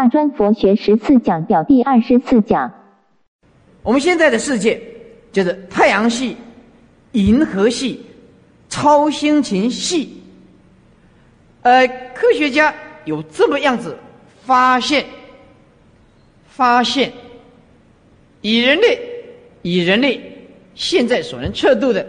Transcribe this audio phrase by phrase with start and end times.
[0.00, 2.72] 大专佛学十四讲表第二十四讲。
[3.82, 4.80] 我们现在的世界
[5.30, 6.34] 就是太阳系、
[7.12, 8.00] 银河系、
[8.70, 10.22] 超星群系。
[11.60, 12.74] 呃，科学家
[13.04, 13.94] 有这么样子
[14.46, 15.04] 发现，
[16.48, 17.12] 发现
[18.40, 18.98] 以人类
[19.60, 20.18] 以人类
[20.74, 22.06] 现在所能测度的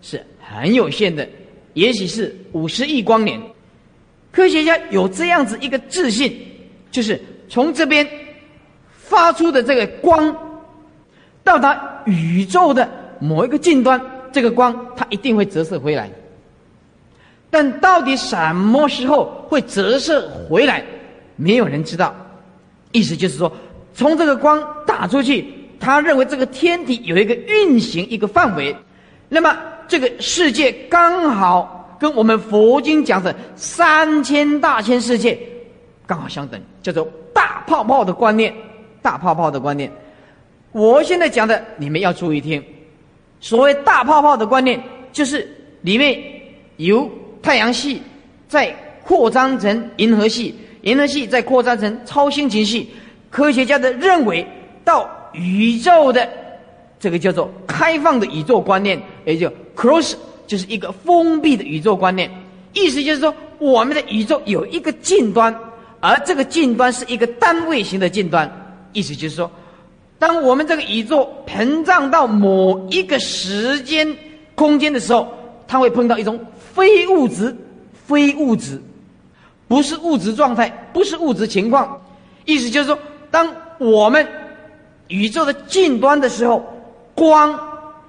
[0.00, 1.28] 是很有限的，
[1.74, 3.38] 也许是五十亿光年。
[4.32, 6.34] 科学家有这样子一个自信，
[6.90, 7.20] 就是
[7.54, 8.04] 从这边
[8.96, 10.36] 发出的这个光，
[11.44, 12.90] 到达宇宙的
[13.20, 14.00] 某一个近端，
[14.32, 16.10] 这个光它一定会折射回来。
[17.50, 20.84] 但到底什么时候会折射回来，
[21.36, 22.12] 没有人知道。
[22.90, 23.52] 意思就是说，
[23.94, 25.46] 从这个光打出去，
[25.78, 28.74] 他认为这个天体有一个运行一个范围，
[29.28, 31.70] 那么这个世界刚好。
[32.00, 35.38] 跟我们佛经讲的三千大千世界
[36.06, 38.54] 刚好相等，叫做大泡泡的观念。
[39.02, 39.90] 大泡泡的观念，
[40.72, 42.64] 我现在讲的你们要注意听。
[43.40, 45.46] 所谓大泡泡的观念，就是
[45.82, 46.18] 里面
[46.78, 47.10] 由
[47.42, 48.00] 太阳系
[48.48, 52.90] 再扩张成银河系，银河系再扩张成超星群系。
[53.28, 54.46] 科学家的认为，
[54.84, 56.26] 到宇宙的
[56.98, 60.14] 这个叫做开放的宇宙观念，也就 close。
[60.46, 62.30] 就是一个封闭的宇宙观念，
[62.74, 65.58] 意思就是说，我们的宇宙有一个近端，
[66.04, 68.50] 而这个近端是一个单位型的近端。
[68.92, 69.50] 意思就是说，
[70.18, 74.06] 当我们这个宇宙膨胀到某一个时间
[74.54, 75.26] 空间的时候，
[75.66, 76.38] 它会碰到一种
[76.74, 77.56] 非物质、
[78.06, 78.78] 非物质，
[79.66, 81.98] 不是物质状态，不是物质情况。
[82.44, 82.98] 意思就是说，
[83.30, 84.26] 当我们
[85.08, 86.62] 宇宙的近端的时候，
[87.14, 87.58] 光。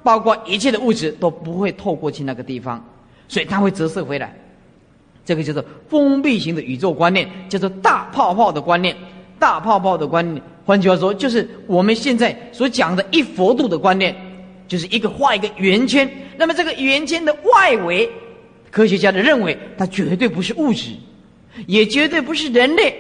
[0.04, 2.80] 包括一切的物质都不会透过去那个地方，
[3.28, 4.32] 所以它会折射回来。
[5.26, 8.96] 这个叫做封闭型的宇宙观念，叫做大泡泡的观念。
[9.38, 14.16] 大泡泡的观念，换句话说，就是我们现在所讲的一佛度的观念，
[14.68, 16.10] 就是一个画一个圆圈。
[16.38, 18.10] 那么这个圆圈的外围，
[18.72, 20.92] 科学家的认为，它绝对不是物质，
[21.68, 22.96] 也绝对不是人类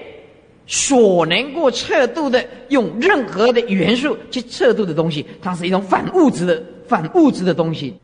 [0.68, 6.62] 所能够测度的，用任何的元素去测度的东西，它是一种反物质的。
[6.88, 7.96] 反物质的东西，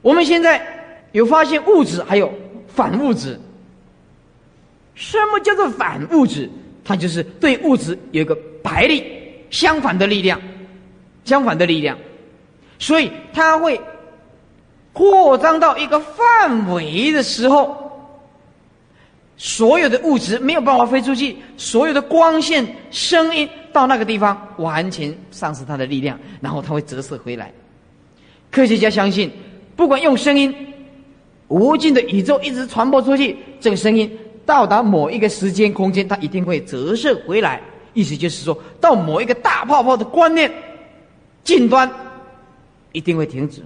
[0.00, 0.60] 我们现在
[1.12, 2.34] 有发现物质还有
[2.74, 3.38] 反物质。
[4.94, 6.50] 什么叫做反物质？
[6.84, 9.04] 它就是对物质有一个排力
[9.50, 10.40] 相反的力量，
[11.24, 11.96] 相反的力量，
[12.78, 13.80] 所以它会
[14.92, 18.10] 扩张到一个范围的时候，
[19.36, 23.48] 所有的物质没有办法飞出去，所有的光线、声音。
[23.72, 27.50] 到那个地方，完全丧失它的力量，然后它会折射回来。
[28.50, 29.30] 科学家相信，
[29.74, 30.54] 不管用声音，
[31.52, 34.10] 无尽的宇宙一直传播出去，这个声音
[34.46, 37.60] 到达某一个时间空间，它一定会折射回来。
[37.92, 40.50] 意思就是说，到某一个大泡泡的观念
[41.44, 41.90] 近端，
[42.92, 43.62] 一定会停止。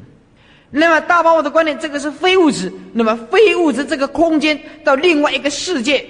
[0.71, 2.73] 那么大泡泡的观念，这个是非物质。
[2.93, 6.05] 那么非物质这个空间到另外一个世界，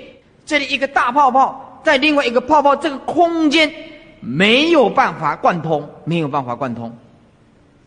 [0.47, 1.63] 这里一个大泡泡。
[1.85, 3.71] 在另外一个泡泡，这个空间
[4.21, 6.91] 没有办法贯通，没有办法贯通，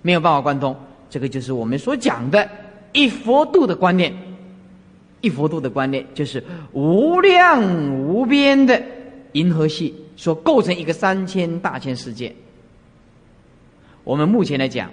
[0.03, 0.75] 没有办法贯通。
[1.09, 2.47] 这个就是我们所讲的
[2.91, 4.13] 一佛度的观念，
[5.21, 7.61] 一佛度的观念就是无量
[8.07, 8.81] 无边的
[9.33, 12.33] 银河系所构成一个三千大千世界。
[14.03, 14.89] 我们目前来讲，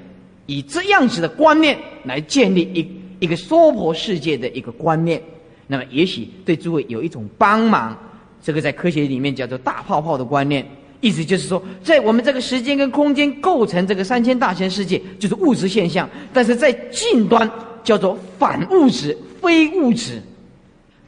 [0.47, 5.23] 以这样子的观念来建立一一个娑婆世界的一个观念，
[5.67, 7.97] 那么也许对诸位有一种帮忙。
[8.43, 10.65] 这个在科学里面叫做大泡泡的观念，
[11.01, 17.51] 意思就是说，在我们这个时间跟空间构成这个三千大千世界，就是物质现象；但是在近端
[17.87, 20.21] 叫做反物质、非物质。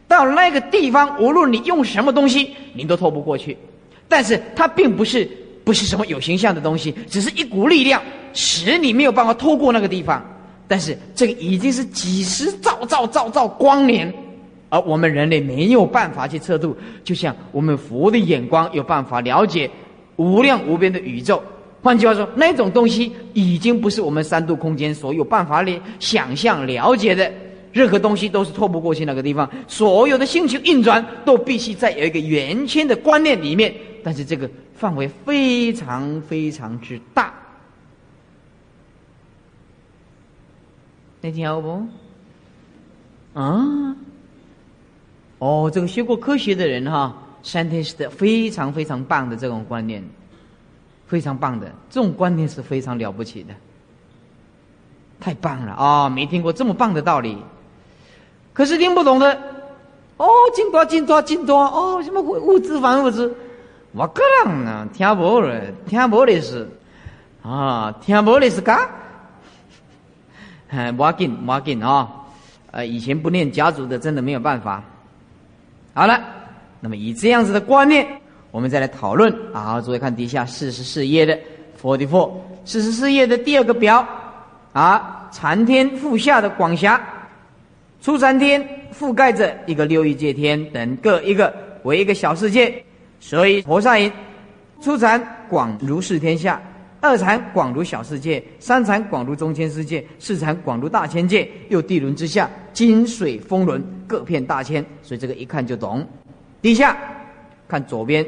[0.06, 3.54] 到那个地方，无论你用什么东西，你都透不过去。
[4.08, 5.28] 但是它并不是
[5.64, 8.00] 不是什么有形象的东西，只是一股力量
[8.32, 10.24] 使你没有办法透过那个地方。
[10.66, 14.10] 但是这个已经是几十兆兆兆兆光年。
[14.70, 19.68] 而我们人类没有办法去测度，就像我们佛的眼光有办法了解
[20.16, 21.42] 无量无边的宇宙。
[21.88, 27.32] 换句话说，那种东西已经不是我们三度空间所有办法里想象了解的。
[27.72, 29.50] 任何东西都是透不过去那个地方。
[29.66, 33.74] 所有的星球运转都必须在有一个圆圈的观念里面，
[34.04, 37.32] 但是这个范围非常非常之大。
[41.22, 41.86] 那听好不？
[43.32, 43.96] 啊？
[45.38, 50.04] 哦，这个学过科学的人哈，scientist 非常非常棒的这种观念，
[51.08, 53.54] 非常棒的这种观念是非常了不起的，
[55.18, 56.08] 太棒了啊！
[56.08, 57.36] 没听过这么棒的道理，
[58.52, 59.32] 可是听不懂的，
[60.18, 63.34] 哦，真多真多真多哦，什么物质反物质，
[63.92, 66.68] 我个人呢听不了，听不的是
[67.42, 68.88] 啊，听不的是噶，
[70.68, 72.08] 哎， 要紧要紧啊，
[72.70, 74.84] 呃，以前不念家族的，真的没有办法。
[75.94, 76.20] 好了，
[76.80, 79.80] 那么以这样子的观念，我们再来讨论啊。
[79.80, 81.38] 注意看底下四十四页的
[81.80, 82.32] forty four，
[82.64, 84.06] 四十四页的第二个表
[84.72, 87.00] 啊，禅天覆下的广狭。
[88.00, 88.64] 初禅天
[88.96, 91.52] 覆盖着一个六欲界天等各一个
[91.82, 92.82] 为一个小世界，
[93.18, 94.10] 所以菩萨言：
[94.80, 96.62] 初禅广如是天下，
[97.00, 101.48] 二禅广如小世界，三禅广如中千世界，四禅广如大千界。
[101.70, 106.06] 又地轮之下，金水风轮各片大千，所以这个一看就懂。
[106.62, 106.96] 底下
[107.66, 108.24] 看左边，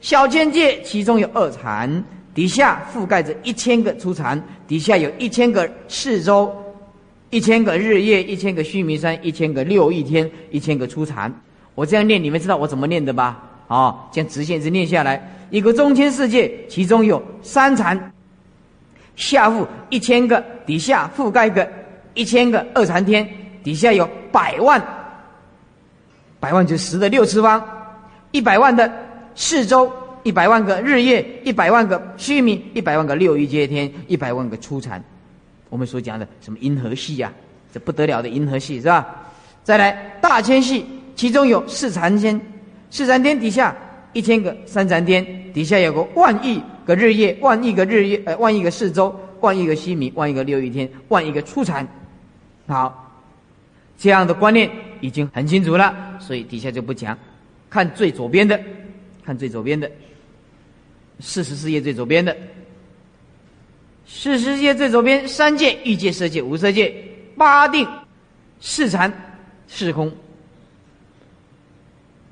[0.00, 2.04] 小千界其中有二禅，
[2.34, 6.54] 底下覆盖着一千个初禅，底下有一千个四周。
[7.30, 11.30] 一千个日夜，一千个须弥山，一千个六亿天，一千个初禅。
[11.74, 13.42] 我这样念，你们知道我怎么念的吧？
[13.66, 18.12] 啊，这样直线直念下来，一个中千世界，其中有三禅，
[19.14, 21.70] 下覆一千个，底下覆盖个
[22.14, 23.28] 一千个二禅天，
[23.62, 24.82] 底下有百万，
[26.40, 27.62] 百万就十的六次方，
[28.30, 28.90] 一百万的
[29.38, 29.90] 四周，
[30.24, 35.02] 一百万个日夜，一百万个须弥，一百万个六亿阶天，一百万个初禅。
[35.70, 37.32] 我们所讲的什么银河系呀，
[37.72, 39.06] 这不得了的银河系是吧？
[39.62, 42.38] 再来大千系，其中有四禅天，
[42.90, 43.72] 四禅天底下
[44.12, 45.24] 一千个三禅天，
[45.54, 51.86] 底下有个万亿个日夜，万亿个日夜，呃，万亿个四周，万亿个西米，万亿个六亿天，万亿个初禅。
[52.66, 53.14] 好，
[53.96, 54.68] 这样的观念
[55.00, 57.16] 已经很清楚了，所以底下就不讲。
[57.70, 58.58] 看最左边的，
[59.28, 59.90] 看最左边的，
[61.20, 62.34] 四十四页最左边的。
[64.06, 66.90] 四十四页最左边，三界欲界、色界、无色界，
[67.36, 67.86] 八定、
[68.58, 69.12] 四禅、
[69.66, 70.10] 四空。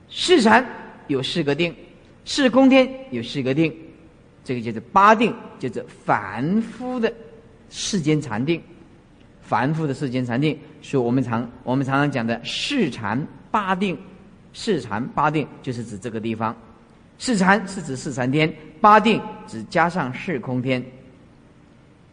[0.09, 0.67] 四禅
[1.09, 1.77] 有四个定，
[2.25, 3.71] 四空天有四个定，
[4.43, 7.13] 这个就是八定，就是凡夫的
[7.69, 8.59] 世间禅定。
[9.43, 13.99] 凡夫的世间禅定，是我们常我们常常讲的四禅八定。
[14.59, 16.57] 四禅八定就是指这个地方，
[17.19, 20.85] 四禅是指四禅天，八定只加上四空天。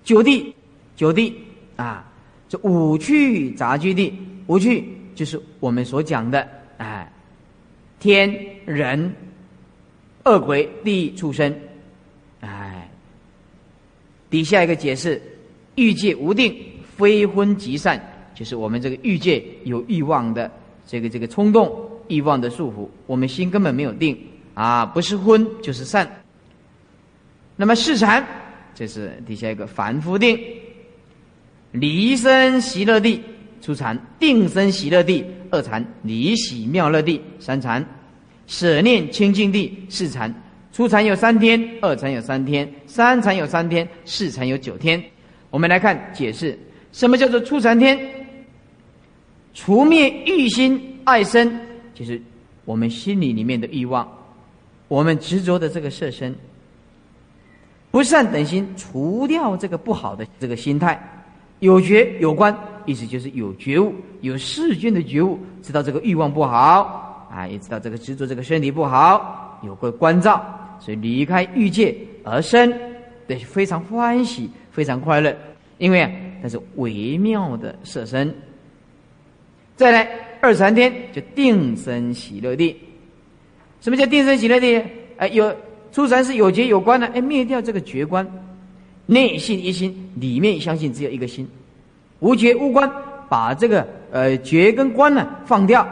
[0.03, 0.53] 九地，
[0.95, 1.33] 九地
[1.75, 2.05] 啊，
[2.49, 4.13] 这五趣杂居地，
[4.47, 4.83] 五趣
[5.15, 6.47] 就是我们所讲的，
[6.77, 7.11] 哎，
[7.99, 8.33] 天
[8.65, 9.13] 人、
[10.25, 11.53] 恶鬼、地畜生，
[12.41, 12.89] 哎，
[14.29, 15.21] 底下一个解释，
[15.75, 16.53] 欲界无定，
[16.97, 18.01] 非昏即散，
[18.35, 20.51] 就是我们这个欲界有欲望的
[20.85, 21.73] 这个这个冲动，
[22.09, 24.17] 欲望的束缚，我们心根本没有定
[24.53, 26.09] 啊，不是昏就是散。
[27.55, 28.25] 那么四禅。
[28.75, 30.35] 这是底下一个凡夫定，
[31.73, 33.21] 离生喜乐地
[33.61, 37.85] 初禅，定生喜乐地二禅，离喜妙乐地三禅，
[38.47, 40.33] 舍念清净地四禅。
[40.71, 44.99] 初禅有三天，二禅有三天，三禅有三天，四禅有九天。
[45.51, 46.57] 我们来看解释，
[46.91, 47.99] 什么叫做初禅天？
[49.53, 51.59] 除灭欲心爱身，
[51.93, 52.19] 就是
[52.65, 54.11] 我们心里里面的欲望，
[54.93, 56.35] 我们执着的这个色身。
[57.89, 61.01] 不善等心，除掉这个不好的这个心态，
[61.61, 62.55] 有觉有观，
[62.85, 63.91] 意思就是有觉悟，
[64.21, 70.43] 有世间的觉悟，知道这个欲望不好啊，也知道这个执着这个身体不好，有个关照，
[70.79, 72.71] 所以离开欲界而生，
[73.27, 75.35] 对，非常欢喜，非常快乐，
[75.79, 76.11] 因为啊，
[76.43, 78.31] 那是微妙的色身。
[79.75, 80.07] 再来
[80.39, 82.79] 二禅天就定生喜乐地，
[83.83, 84.81] 什么叫定生喜乐地？
[85.17, 85.53] 哎，有。
[85.91, 88.27] 初禅是有觉有观的，哎，灭掉这个觉观，
[89.05, 91.47] 内信一心，里面相信只有一个心，
[92.17, 92.91] 无觉无观，
[93.29, 95.87] 把这个呃觉跟观呢放掉，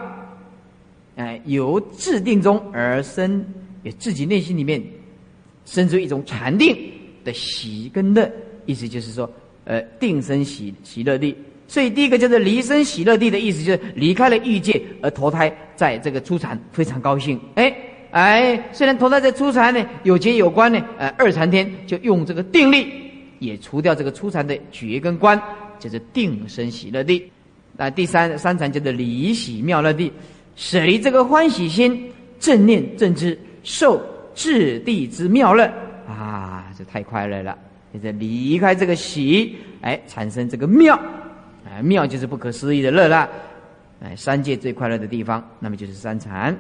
[1.18, 3.46] 哎，由自定中而生，
[3.84, 4.82] 也自己内心里面
[5.66, 6.76] 生出一种禅定
[7.24, 8.28] 的喜跟乐，
[8.66, 9.32] 意思就是说，
[9.66, 11.36] 呃，定生喜喜乐地。
[11.68, 17.74] 所以第一个就是离生喜乐地的意思，就是离开了欲界而投胎在这个初禅，非常高兴，哎。
[18.12, 22.92] 哎，虽然投胎在初禅呢，有结有关呢，呃，二禅天就用这个定力，
[23.40, 25.42] 也除掉这个初禅的觉跟观，
[25.80, 27.32] 就是定生喜乐地。
[27.78, 30.12] 那第三三禅叫做离喜妙乐地，
[30.58, 34.02] 舍离这个欢喜心，正念正知，受
[34.36, 35.64] 至地之妙乐
[36.06, 37.58] 啊，这太快乐了。
[37.94, 41.00] 就是离开这个喜，哎，产生这个妙，
[41.66, 43.30] 哎，妙就是不可思议的乐了。
[44.02, 46.58] 哎，三界最快乐的地方，那么就是三禅。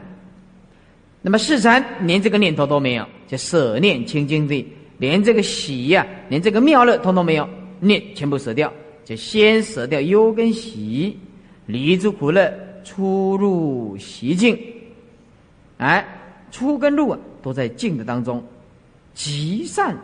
[1.23, 4.65] 那么四禅连这个念头都没有，就舍念清净地，
[4.97, 7.47] 连这个喜呀，连这个妙乐通通没有，
[7.79, 8.71] 念全部舍掉，
[9.03, 11.17] 就先舍掉忧跟喜，
[11.65, 12.51] 离诸苦乐，
[12.83, 14.57] 出入习境，
[15.77, 16.03] 哎，
[16.51, 18.43] 出跟入啊，都在静的当中，
[19.13, 19.95] 极善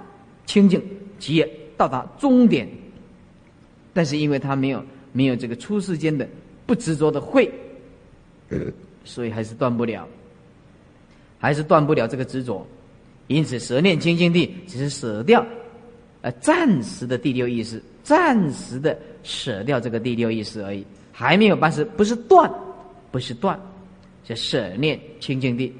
[0.45, 0.81] 清净，
[1.19, 2.67] 即到达终点。
[3.93, 6.27] 但是因为他没有没有这个出世间的
[6.67, 7.51] 不执着的慧，
[9.03, 10.07] 所以还是断不了，
[11.39, 12.63] 还是断不了这个执着。
[13.27, 15.45] 因此，舍念清净地只是舍掉，
[16.21, 22.49] 呃，暂时的第六意识，暂时的舍掉这个第六意识而已，还没有办事，不是断，
[23.11, 23.59] 不是断，
[24.25, 25.73] 是舍念清净地。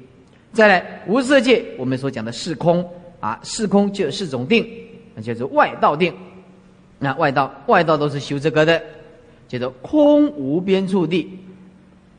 [0.52, 2.86] 再来，无色界，我们所讲的是空
[3.20, 4.66] 啊，是空就有四种定，
[5.14, 6.14] 那叫做外道定。
[6.98, 8.82] 那外道，外道都是修这个的，
[9.48, 11.38] 叫做空无边处地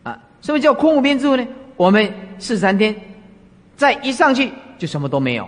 [0.03, 0.19] 啊。
[0.41, 1.47] 什么叫空无边处呢？
[1.77, 2.93] 我们四三天
[3.77, 4.51] 再一上去。
[4.77, 5.45] 就什么都没有，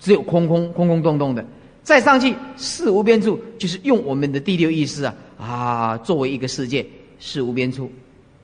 [0.00, 1.44] 只有空空空空洞洞的。
[1.84, 6.84] 再上去四无边处，就是用我们的第六意识啊啊作为一个世界，
[7.20, 7.88] 四无边处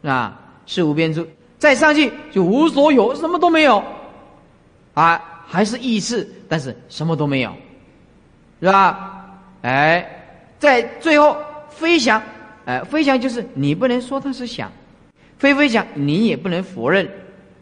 [0.04, 1.26] 啊四无边处。
[1.58, 3.82] 再上去就无所有，什么都没有
[4.94, 7.52] 啊，还是意识，但是什么都没有，
[8.61, 9.28] 是吧？
[9.62, 10.08] 哎，
[10.61, 11.37] 在最后
[11.76, 12.23] 飞翔，
[12.64, 14.71] 哎，飞翔就是你不能说它是想，
[15.38, 17.09] 飞飞翔，你也不能否认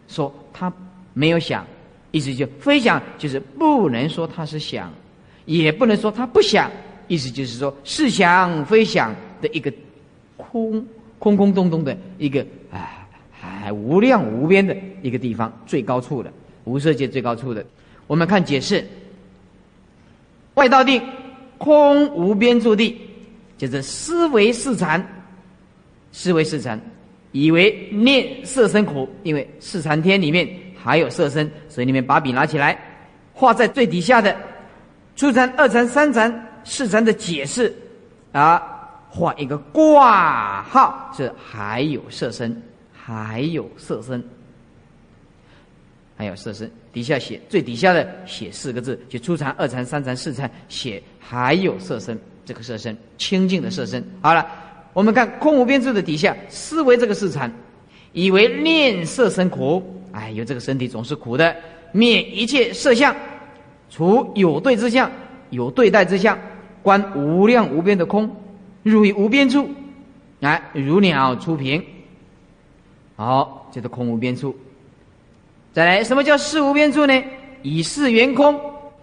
[0.09, 0.73] 说它。
[1.13, 1.67] 没有想，
[2.13, 4.91] 意思就飞翔，就是不能说它是想，
[5.45, 6.71] 也不能说它不想，
[7.09, 9.13] 意思就是说是想飞翔
[9.43, 9.73] 的一个
[10.37, 10.87] 空
[11.19, 17.67] 空空洞洞的一个啊，还无量无边的一个地方，最高处的无色界最高处的。
[18.07, 18.87] 我们看解释，
[20.55, 21.03] 外道定
[21.59, 22.97] 空无边处地，
[23.61, 25.07] 就是思维四禅，
[26.13, 26.81] 思维四禅，
[27.33, 30.49] 以为念色身苦，因为四禅天里面。
[30.83, 32.75] 还有色身，所以你们把笔拿起来，
[33.35, 34.35] 画在最底下的
[35.15, 37.71] 初禅、二禅、三禅、四禅的解释
[38.33, 38.63] 啊，
[39.11, 42.63] 画一个挂号，是还有色身，
[42.95, 44.25] 还有色身，
[46.17, 46.71] 还有色身。
[46.95, 54.05] 底下写最底下的写四个字，就初禅、二禅、三禅、四禅，写还有色身，这个色身清净的色身。
[54.21, 54.47] 好了，
[54.93, 57.53] 我们看空无边处的底下，思维这个四禅，
[58.13, 59.83] 以为念色身苦。
[60.13, 61.55] 哎，有这个身体总是苦的，
[61.93, 63.15] 灭一切色相，
[63.89, 65.11] 除有对之相，
[65.51, 66.37] 有对待之相，
[66.83, 68.29] 观无量无边的空，
[68.83, 69.69] 入于无边处，
[70.41, 71.81] 来如鸟出屏。
[73.15, 74.57] 好，这个空无边处。
[75.73, 77.23] 再来，什么叫事无边处呢？
[77.63, 78.59] 以事圆空，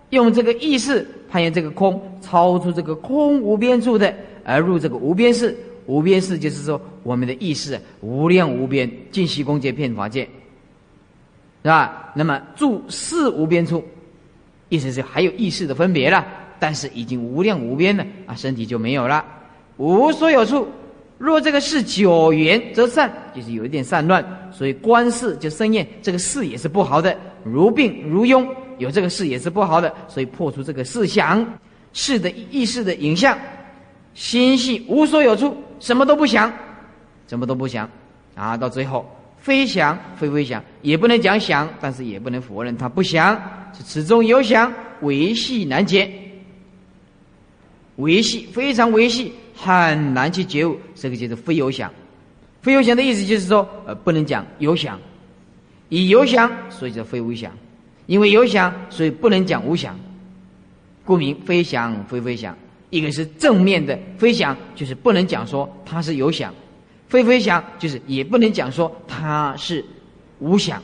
[0.10, 4.12] 用这个意识攀岩这个空，超出这个空无边处的，
[4.44, 5.56] 而入这个无边事。
[5.86, 10.24] 无边事就是说，我们的意识无量无边，尽虚空界、遍法界。
[11.62, 12.12] 是吧？
[12.16, 13.84] 那么住四无边处，
[14.70, 16.26] 意思是还有意识的分别了，
[16.60, 19.24] 但是已经无量无边了啊，身体就没有了。
[19.78, 20.68] 无所有处，
[21.20, 27.16] 若这个事久圆则散，就是有一点散乱，所以观事就生厌，这个事也是不好的。
[27.44, 28.44] 如病如庸，
[28.78, 31.46] 有这个事也是不好的，所以破除这个事想
[31.94, 33.38] 事的意识的影像，
[34.14, 36.52] 心系无所有处，什么都不想，
[37.28, 37.90] 什么都不想
[38.36, 39.06] 啊，到最后。
[39.40, 43.34] 非想非非想，也不能讲想，但是也不能否认他不想，
[43.72, 46.12] 是此中有想，维系难解，
[47.96, 50.78] 维系非常维系，很难去觉悟。
[50.96, 51.90] 这个就是非有想，
[52.62, 55.00] 非有想的意思就是说，呃，不能讲有想，
[55.88, 57.50] 以有想，所以叫非无想，
[58.08, 59.98] 因为有想，所以不能讲无想，
[61.06, 62.58] 故名非想非非想。
[62.90, 66.54] 一个是正面的非想，就是不能讲说它是有想。
[67.10, 69.84] 非非想，就是也不能讲说它是
[70.40, 70.82] 无想，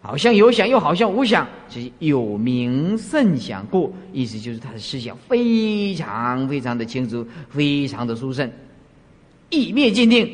[0.00, 8.50] 好像有想，又好像无想，是有名甚想故，意思就是他的思想非常非常的清楚，非常的殊胜。
[9.50, 10.28] 意灭尽定，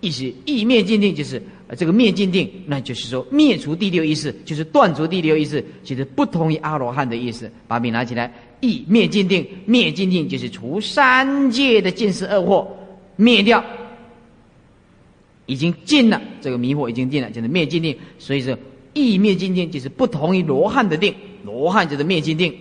[0.00, 1.42] 意思意灭尽定就是
[1.74, 7.50] 这个灭尽定，那就是说灭除第六意识，就是断除第六意识，就是不同于阿罗汉的意思。
[7.66, 8.32] 把笔拿起来。
[8.60, 12.66] 意灭尽定，灭尽定就是除三界的尽是恶惑，
[13.16, 13.62] 灭掉，
[15.44, 17.94] 已经尽了，这个迷惑已经尽了，就是灭尽定。
[18.18, 18.56] 所以说，
[18.94, 21.14] 意灭尽定就是不同于罗汉的定，
[21.44, 22.56] 罗汉就是灭尽定。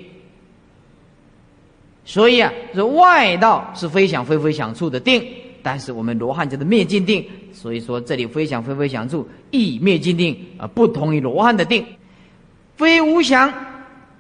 [2.04, 5.26] 所以啊，这外道是非想非非想处的定，
[5.64, 7.26] 但是我们罗汉就是灭尽定。
[7.52, 11.84] 所以说，这里非想非非想处，意灭尽定啊，不同于罗汉的定，
[12.76, 13.52] 非无想，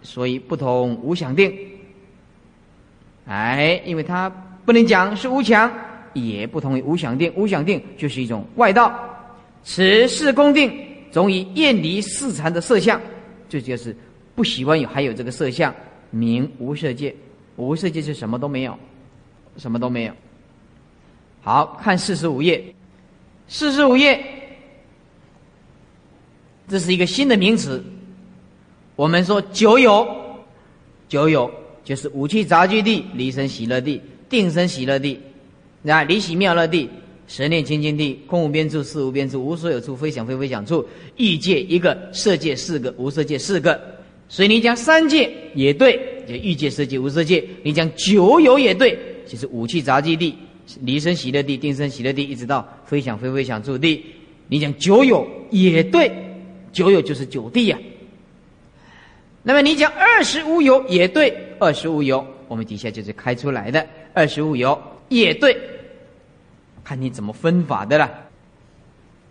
[0.02, 1.54] 所以不同无想定。
[3.26, 4.30] 哎，因为它
[4.66, 5.72] 不能讲是无想，
[6.14, 7.32] 也不同于无想定。
[7.36, 8.94] 无想定就是一种外道。
[9.64, 10.72] 此是公定
[11.12, 13.00] 总以厌离四禅的色相，
[13.48, 13.96] 这就是
[14.36, 15.74] 不喜欢有还有这个色相，
[16.12, 17.14] 名无色界。
[17.56, 18.78] 无色界是什么都没有，
[19.58, 20.14] 什么都没有。
[21.44, 22.64] 好看四十五页，
[23.50, 24.24] 四十五页，
[26.70, 27.84] 这是一个新的名词。
[28.96, 30.08] 我们说九有，
[31.10, 31.52] 九有
[31.84, 35.20] 就是五趣杂居地、离生喜乐地、定生喜乐地，
[35.82, 36.90] 那离喜妙乐地、
[37.28, 43.78] 神念清净地、空无边处、事无边处、无所有处、非想非非想处、异界一个、色界四个、无色界四个。
[44.30, 48.98] 所以你讲三界也对，就欲界、色界、无色界；你讲九有也对，
[49.28, 50.34] 就是五趣杂居地、
[50.82, 54.05] 离生喜乐地、定生喜乐地，一直到非想非非想住地。
[54.48, 56.12] 你讲九有也对，
[56.72, 57.77] 九有就是九地呀。
[59.41, 64.79] 那么你讲二十五有也对，二十五有我们底下就是开出来的二十五有
[65.10, 65.58] 也对，
[66.84, 68.10] 看你怎么分法的了。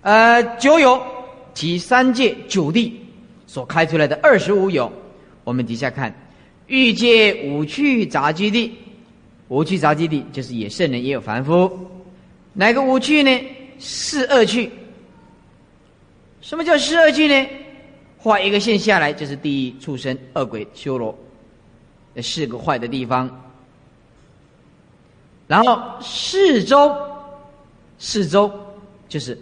[0.02, 1.00] 呃，九有
[1.54, 3.00] 即三界九地
[3.46, 4.92] 所开出来的二十五有，
[5.44, 6.14] 我们底下看
[6.66, 8.72] 欲界五趣杂居地，
[9.52, 11.70] 五趣杂居地就是也圣人也有凡夫，
[12.54, 13.30] 哪个五趣呢？
[13.78, 14.70] 四恶趣。
[16.40, 17.48] 什么叫四恶趣呢？
[18.16, 21.14] 画一个线下来，就是第一畜生、恶鬼、修罗，
[22.14, 23.28] 这四个坏的地方。
[25.46, 26.90] 然后四周，
[27.98, 28.50] 四周
[29.06, 29.38] 就是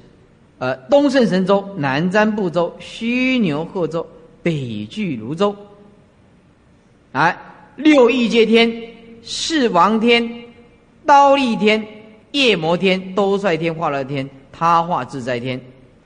[0.59, 4.05] 呃东胜神州、南瞻部洲、须牛贺洲、
[4.43, 5.55] 北俱泸州。
[7.13, 7.39] 来，
[7.77, 8.90] 六欲界天、
[9.23, 10.29] 四王天、
[11.07, 11.87] 刀立天、
[12.33, 15.61] 夜魔天、兜率天、化乐天、他化自在天。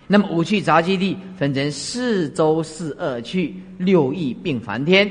[0.07, 5.11] 那么五趣杂居地分成四周四二趣六义并凡天，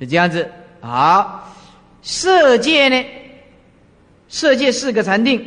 [0.00, 0.50] 是这样子。
[0.80, 1.54] 好，
[2.00, 3.04] 色界呢？
[4.28, 5.44] 色界四个禅定，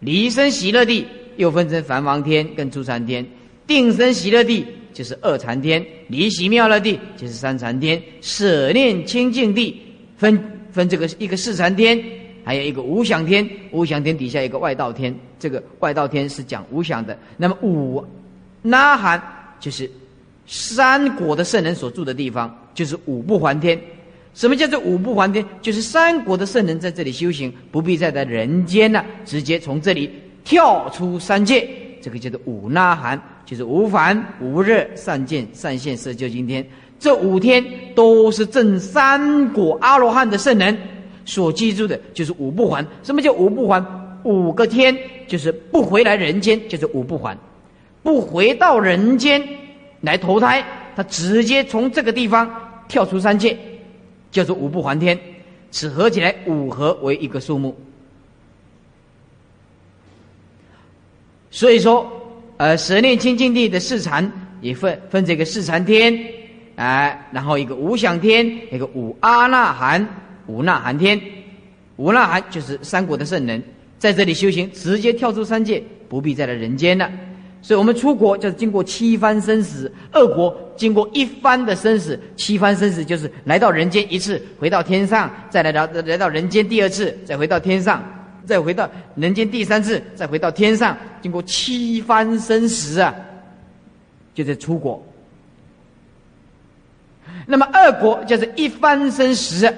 [0.00, 1.04] 离生喜乐地
[1.36, 3.26] 又分成梵王天跟诸禅天，
[3.66, 9.80] 定生喜乐地就是二禅天，离喜妙乐地就是三禅天，舍念清净地
[10.16, 10.38] 分
[10.72, 12.02] 分这个一个四禅天。
[12.44, 17.18] 还有一个无想天，无想天底下一个外道天，这个外道天是讲无想的。
[17.36, 18.02] 那么五
[18.62, 19.22] 那含
[19.60, 19.90] 就是
[20.46, 23.78] 三国的圣人所住的地方，就是五不还天。
[24.32, 25.44] 什么叫做五不还天？
[25.60, 30.10] 就是三国的圣人在这里修行，不必再在人间了，直接从这里
[30.42, 31.68] 跳出三界。
[32.00, 36.62] 这个叫做五那含，就是无烦、无热、善见、善现、色究竟天。
[37.00, 40.76] 这五天都是正三果阿罗汉的圣人。
[41.24, 42.86] 所记住的就是五不还。
[43.02, 43.82] 什么叫五不还？
[44.24, 44.94] 五个天
[45.26, 47.38] 就是不回来人间，就是五不还，
[48.02, 49.42] 不回到人间
[50.02, 50.62] 来投胎，
[50.94, 52.50] 他直接从这个地方
[52.86, 53.56] 跳出三界，
[54.30, 55.18] 叫做五不还天。
[55.70, 57.74] 此合起来五合为一个数目。
[61.50, 62.10] 所以说，
[62.58, 66.16] 呃，十念清净地的四禅也分分这个四禅天，
[66.76, 70.06] 哎，然后一个无想天，一个五阿那含。
[70.48, 71.20] 五那含天，
[71.96, 73.62] 五那含就是三国的圣人，
[73.98, 77.06] 在这里修行，直接跳出三界，不必再来人间了。
[77.60, 88.02] 所以，我们出国就是经过七番生死，二国经过一番的生死，七番生死就是来到人间一次，回到天上，再来到来到人间第二次，再回到天上，
[88.48, 93.14] 再回到人间第三次，再回到天上，经过七番生死啊，
[94.34, 95.00] 就在出国。
[97.46, 99.72] 那么二国就是一番生死。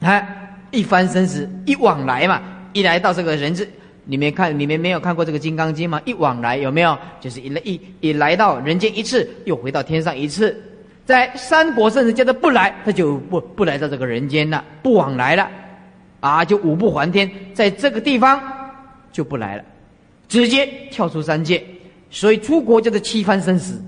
[0.00, 0.28] 啊，
[0.72, 3.68] 一翻生死，一往来嘛，一来到这个人世，
[4.04, 6.02] 你们看，你们没有看过这个《金刚经》吗？
[6.04, 6.98] 一往来有没有？
[7.20, 10.60] 就是一来一一来到人间一次，又回到天上一次。
[11.06, 15.48] 在三国甚至叫做不来，他就不不来到这个人间了，不往来了，
[16.22, 18.40] 啊，就五步还天，在这个地方
[19.12, 19.64] 就不来了，
[20.28, 21.62] 直接跳出三界。
[22.10, 23.82] 所以出国叫做七翻生死，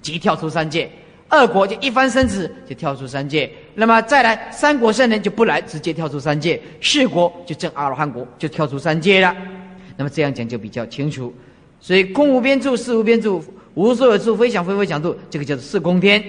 [0.00, 0.90] 即跳出三界。
[1.28, 6.60] 二国就一翻生死就跳出三界，那么再来三国圣人就不来，直接跳出三界。
[6.80, 9.34] 四国就正阿罗汉国就跳出三界了。
[9.96, 11.32] 那么这样讲就比较清楚。
[11.80, 13.42] 所以空无边处、事无边处、
[13.74, 16.22] 无所有处、非想非非想处，这个叫做四空天。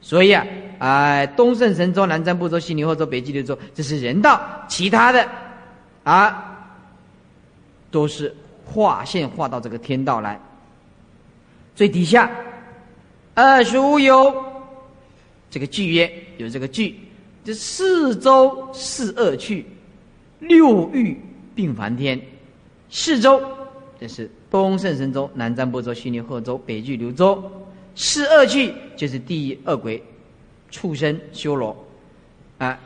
[0.00, 0.46] 所以啊，
[0.78, 4.40] 哎东胜神州、南瞻部洲、西牛贺洲、北俱流洲，这是人道。
[4.68, 5.28] 其他的
[6.04, 6.70] 啊，
[7.90, 10.40] 都是划线划到这个天道来。
[11.74, 12.30] 最底下。
[13.34, 14.34] 二十五有
[15.48, 16.98] 这个句曰有这个句，
[17.44, 19.64] 这四周四恶趣，
[20.40, 21.16] 六欲
[21.54, 22.20] 并梵天。
[22.90, 23.40] 四周
[24.00, 27.40] 这是东胜神州、南瞻部洲、西牛贺洲、北俱流洲。
[27.94, 30.02] 四恶趣就是第一恶鬼、
[30.70, 31.76] 畜生、修罗
[32.58, 32.78] 啊。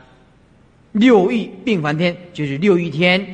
[0.91, 3.25] 六欲并梵天就是六欲天。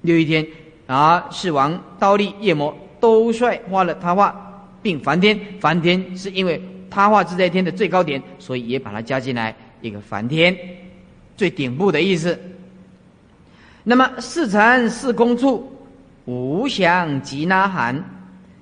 [0.00, 0.46] 六欲天
[0.86, 4.40] 啊，是王、刀立、夜魔都率化了他化。
[4.82, 10.54] 并梵天，梵天是因为他化自在天的最高点，所以也把它加进来一个梵天，
[11.38, 12.38] 最顶部的意思。
[13.82, 15.72] 那么四禅四空处，
[16.26, 17.96] 无相即那含，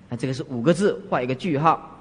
[0.08, 1.91] 啊，这个是五个字，画一个句号。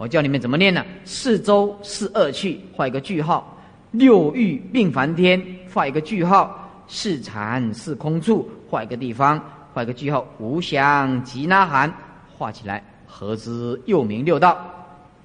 [0.00, 0.82] 我教你们怎么念呢？
[1.04, 3.44] 四周四二去，画一个句号；
[3.90, 5.38] 六欲并梵天，
[5.70, 6.48] 画一个句号；
[6.88, 9.38] 四禅四空处，画一个地方，
[9.74, 11.92] 画一个句号；无相即那含，
[12.34, 14.58] 画起来，合之又名六道。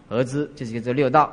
[0.10, 1.32] 合之就是这六道。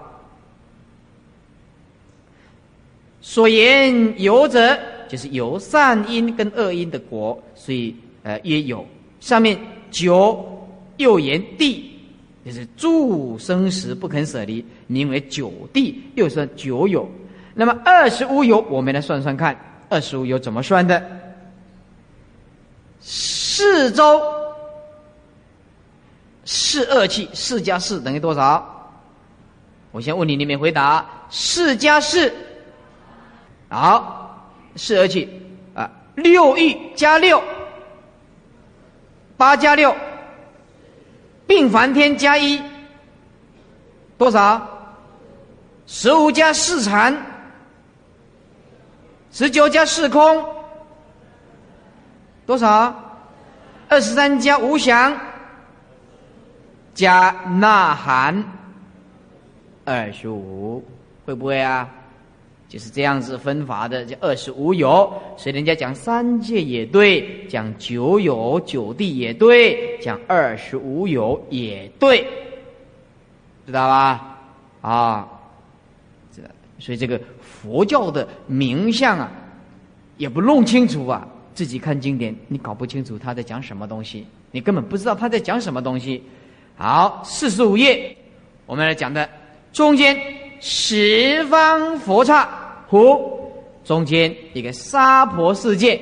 [3.20, 4.78] 所言有者。
[5.08, 8.86] 就是有善因跟恶因的果，所以呃也有。
[9.20, 9.58] 上面
[9.90, 10.42] 九
[10.96, 11.91] 又言地，
[12.44, 17.08] 就是诸生时不肯舍离，名为九地，又算九有。
[17.54, 19.56] 那么二十五有，我们来算算看，
[19.88, 21.02] 二十五有怎么算的？
[23.00, 24.20] 四周
[26.44, 28.92] 四二气，四加四等于多少？
[29.90, 31.06] 我先问你，你们回答。
[31.30, 32.32] 四加四，
[33.68, 34.18] 好。
[34.74, 35.28] 四而起，
[35.74, 37.42] 啊，六欲加六，
[39.36, 39.94] 八加六，
[41.52, 42.62] 并梵天加一，
[44.16, 44.66] 多少？
[45.86, 47.14] 十五加四禅，
[49.30, 50.46] 十九加四空，
[52.46, 52.94] 多少？
[53.90, 55.14] 二十三加无想，
[56.94, 58.42] 加呐喊，
[59.84, 60.82] 二十五，
[61.26, 61.86] 会不会啊？
[62.72, 72.26] 就是这样子分法的，叫二十五有，所以人家讲三界也对，讲九有九地也对，讲二十五有也对，
[73.66, 74.38] 知道吧？
[74.80, 75.28] 啊，
[76.34, 76.40] 这
[76.78, 79.30] 所以这个佛教的名相啊，
[80.16, 86.22] 也不弄清楚啊，自己看经典，你搞不清楚他在讲什么东西，你根本不知道他在讲什么东西。
[86.74, 88.16] 好，四十五页，
[88.64, 89.28] 我们来讲的
[89.74, 90.18] 中间
[90.58, 92.60] 十方佛刹。
[92.92, 93.50] 湖
[93.82, 95.98] 中间一个沙婆世界，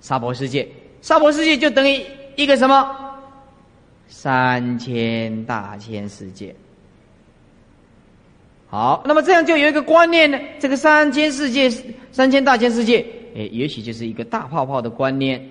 [0.00, 0.64] 沙婆世界，
[1.02, 2.00] 沙婆世界就等于
[2.36, 2.88] 一个什么？
[4.06, 6.54] 三千大千世界。
[8.68, 11.68] 好，那么这样就有一个观念呢，这个三千世界、
[12.12, 15.44] 三千大千世界，哎，也许就是一个大泡泡的观念，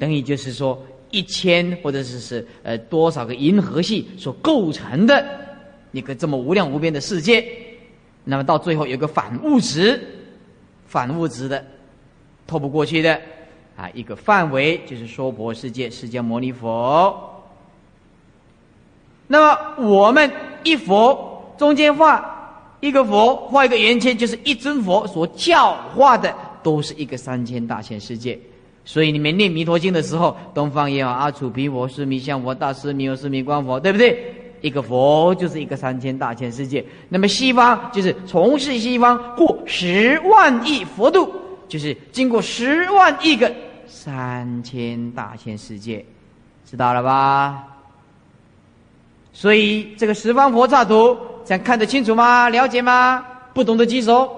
[0.00, 5.24] 等于就是说一千或者是是呃多少个银河系所构成的
[5.92, 7.46] 一个这么无量无边的世界。
[8.28, 10.00] 那么到最后有个反物质，
[10.86, 11.64] 反物质的
[12.44, 13.20] 透不过去的
[13.76, 17.44] 啊，一个范围就是说婆世界，释迦牟尼佛。
[19.28, 20.28] 那么我们
[20.64, 28.38] 一佛中间画一个佛，画一个圆圈，就是一尊佛所教化的，都是一个三千大千世界。
[28.84, 34.45] 所以你们念弥陀经的时候，东方也有，阿楚毗佛、是弥相佛、大师弥佛、是弥光佛，对不对？
[34.66, 41.32] 一个佛就是一个三千大千世界，那么西方就是从事西方过十万亿佛度，
[41.68, 43.52] 就是经过十万亿个
[43.86, 46.04] 三千大千世界，
[46.68, 47.62] 知道了吧？
[49.32, 52.48] 所以这个十方佛刹图，这样看得清楚吗？
[52.48, 53.24] 了解吗？
[53.54, 54.28] 不懂的举手。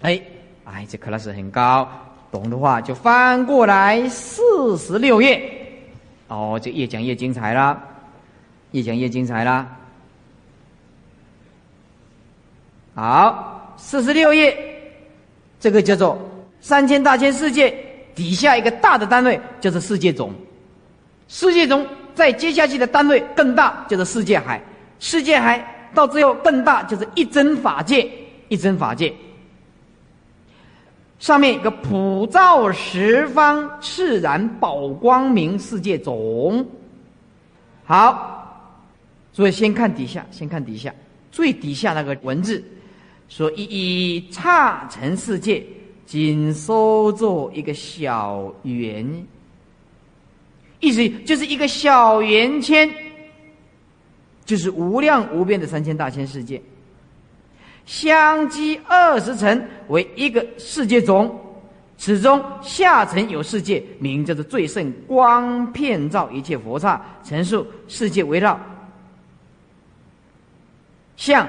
[0.00, 0.20] 哎，
[0.64, 1.88] 哎，这克拉斯很高，
[2.32, 5.40] 懂的话就翻过来四十六页。
[6.26, 7.80] 哦，这越讲越精彩了。
[8.72, 9.66] 越讲越精彩啦！
[12.94, 14.56] 好，四十六页，
[15.58, 16.18] 这个叫做
[16.60, 17.74] 三千大千世界
[18.14, 20.32] 底下一个大的单位就是世界总，
[21.28, 24.60] 世界总再接下去的单位更大，就是世界海，
[24.98, 28.10] 世界海到最后更大，就是一真法界，
[28.48, 29.14] 一真法界。
[31.18, 36.66] 上面一个普照十方炽然宝光明世界总，
[37.86, 38.34] 好。
[39.38, 40.92] 所以先看底下，先看底下
[41.30, 42.60] 最底下那个文字，
[43.28, 45.64] 说一一刹尘世界，
[46.04, 49.24] 仅收作一个小圆，
[50.80, 52.90] 意思就是一个小圆圈，
[54.44, 56.60] 就是无量无边的三千大千世界，
[57.86, 61.32] 相积二十层为一个世界总，
[61.96, 68.60] 此中下层有世界，名叫做最胜光遍照一切佛刹，陈述世界围绕。
[71.18, 71.46] 像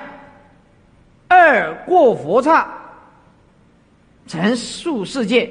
[1.28, 2.68] 二过佛刹，
[4.26, 5.48] 成数世界，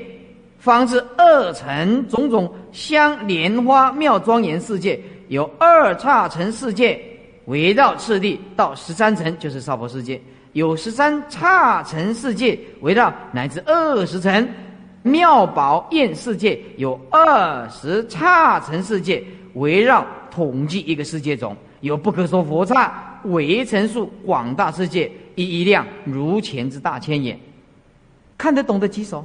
[0.59, 7.01] 方知二层种种香莲花妙庄严世界，有二刹层世界
[7.45, 10.19] 围绕次第到十三层，就是娑婆世界；
[10.53, 14.49] 有十三刹层世界围绕乃至二十层
[15.05, 19.23] 妙宝焰世界，有二十刹层世界
[19.55, 23.05] 围绕统计一个世界中，有不可说佛刹。
[23.25, 27.39] 为陈数广大世界一一亮，如前之大千眼，
[28.37, 29.25] 看得懂的举手。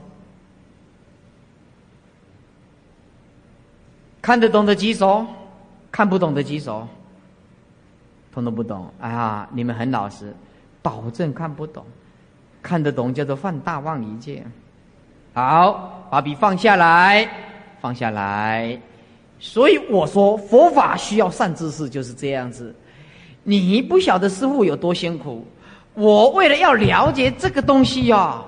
[4.21, 5.25] 看得懂的举手，
[5.91, 6.87] 看不懂的举手。
[8.31, 10.33] 通通不懂，啊，你们很老实，
[10.81, 11.85] 保证看不懂，
[12.61, 14.49] 看得懂叫做犯大妄一见。
[15.33, 17.29] 好，把笔放下来，
[17.81, 18.79] 放下来。
[19.39, 22.73] 所以我说佛法需要善知识，就是这样子。
[23.43, 25.45] 你不晓得师傅有多辛苦，
[25.93, 28.41] 我为了要了解这个东西呀，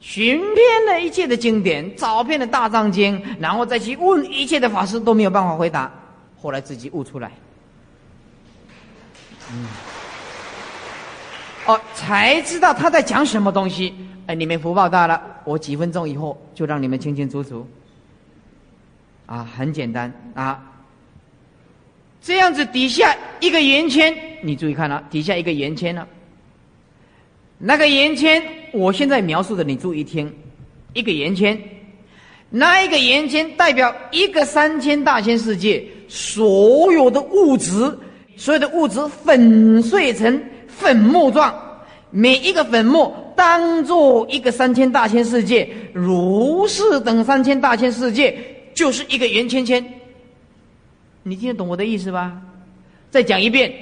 [0.00, 5.92] 寻遍了一切的经典，找遍了大藏经，然后再去问一切的法师都没有办法回答，
[6.40, 7.30] 后来自己悟出来。
[9.52, 9.66] 嗯，
[11.66, 13.94] 哦，才知道他在讲什么东西。
[14.26, 17.66] 哎，你们福报大了，我几分钟以后就让你们清清楚楚。
[19.26, 20.62] 啊，很简单啊，
[22.20, 26.06] 这样子底下一个圆圈，你注意看了，底下一个圆圈了。
[27.58, 30.32] 那个圆圈，我现在描述的，你注意听，
[30.92, 31.58] 一个圆圈，
[32.50, 37.98] 那一个圆圈代表一个三千大千世界所有的物质。
[38.40, 41.52] 所有的物质粉碎成粉末状，
[42.12, 48.38] 每一个粉末当做一个三千大千世界，如是等三千大千世界
[48.74, 49.84] 就是一个圆圈圈。
[51.28, 52.40] 你听得懂我的意思吧？
[53.10, 53.72] 再讲一遍，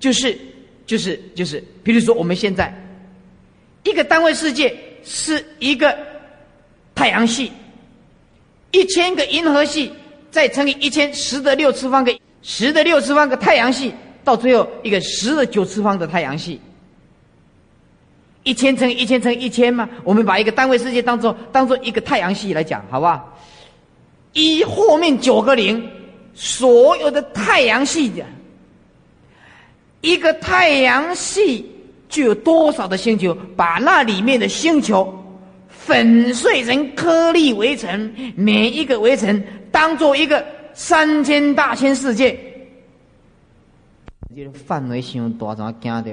[0.00, 0.38] 就是
[0.86, 2.72] 就是就是，比如说我们现在
[3.84, 5.96] 一个单位世界是一个
[6.94, 7.52] 太阳系，
[8.72, 9.92] 一千个银河系。
[10.28, 16.60] 再乘以一千十的六次方个十的六次方个太阳系，到最后一个十的九次方的太阳系。
[18.42, 23.35] 一千乘一千乘一千嘛，我们把一个单位世界当做当做一个太阳系来讲，好不好？
[24.36, 25.82] 一后面九个零，
[26.34, 28.22] 所有的太阳系的，
[30.02, 31.64] 一个太阳系
[32.06, 33.34] 就有多少的星球？
[33.56, 35.10] 把那里面的星球
[35.70, 39.42] 粉碎成颗粒围尘，每一个围尘。
[39.72, 40.44] 当做一个
[40.74, 42.38] 三千大千世界，
[44.34, 46.10] 这个范围太大，怎么惊到？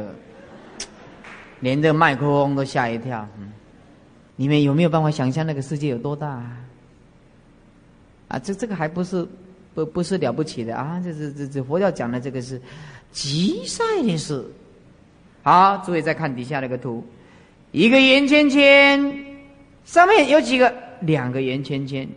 [1.59, 3.27] 连这个麦克风都吓一跳。
[3.37, 3.51] 嗯，
[4.37, 6.27] 你们有没有办法想象那个世界有多大？
[6.27, 6.62] 啊，
[8.33, 9.23] 啊这这个还不是
[9.75, 10.99] 不不是了不起的啊！
[11.03, 12.59] 这这这这佛教讲的这个是
[13.11, 14.43] 极善的事。
[15.43, 17.05] 好，诸位再看底下那个图，
[17.71, 19.23] 一个圆圈圈，
[19.85, 20.73] 上面有几个？
[21.01, 22.07] 两个圆圈圈。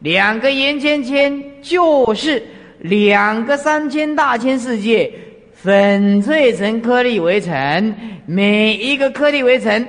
[0.00, 2.42] 两个圆圈圈就是
[2.80, 5.12] 两个三千大千世界
[5.54, 7.94] 粉碎成颗粒微尘，
[8.26, 9.86] 每一个颗粒微尘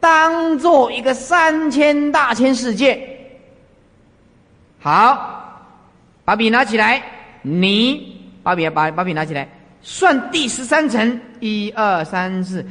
[0.00, 3.17] 当做一个三千大千世界。
[4.80, 5.60] 好，
[6.24, 7.02] 把笔拿起来，
[7.42, 9.48] 你把笔把把笔拿起来，
[9.82, 12.64] 算第十三层，一二三四，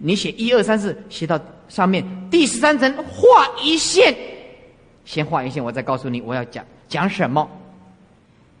[0.00, 4.14] 你写一二三四，写到上面第十三层画一线。
[5.04, 7.48] 先画一线，我再告诉你我要讲讲什么。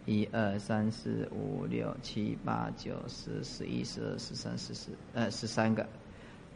[0.06, 5.86] 一二三四五六七八九十十一十二十三十四呃十三个，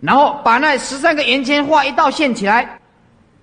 [0.00, 2.78] 然后把那十三个圆圈画一道线起来。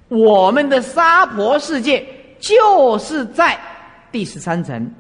[0.08, 2.06] 我们的沙婆世界
[2.40, 3.60] 就是在
[4.12, 4.92] 第十三层。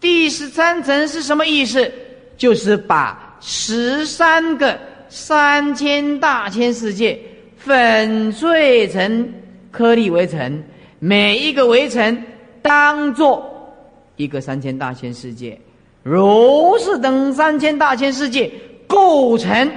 [0.00, 1.92] 第十三层是什么意思？
[2.36, 7.18] 就是把十三个三千大千世界
[7.56, 9.32] 粉碎成。
[9.74, 10.62] 颗粒围城，
[11.00, 12.24] 每一个围城
[12.62, 13.74] 当做
[14.14, 15.60] 一个三千大千世界，
[16.04, 18.48] 如是等三千大千世界
[18.86, 19.68] 构成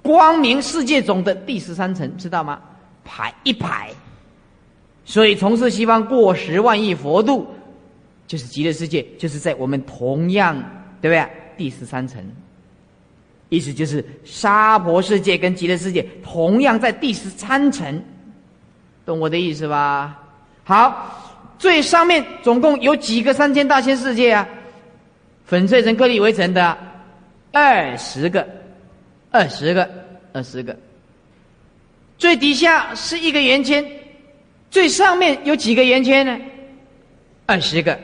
[0.00, 2.58] 光明世界中的第十三层，知道吗？
[3.04, 3.90] 排一排，
[5.04, 7.46] 所以从事西方过十万亿佛度，
[8.26, 10.56] 就是极乐世界，就是在我们同样
[11.00, 11.26] 对不对？
[11.56, 12.24] 第十三层，
[13.48, 18.02] 意思就是沙婆世界跟极乐世界同样在第十三层。
[19.04, 20.22] 懂我的意思吧？
[20.62, 24.48] 好，最上面总共有几个三千大千世界啊？
[25.44, 26.78] 粉碎成颗粒为成的
[27.50, 28.46] 二十个，
[29.32, 29.90] 二十个，
[30.32, 30.76] 二十个。
[32.16, 33.84] 最底下是一个圆圈，
[34.70, 36.38] 最上面有几个圆圈呢？
[37.46, 37.98] 二十个。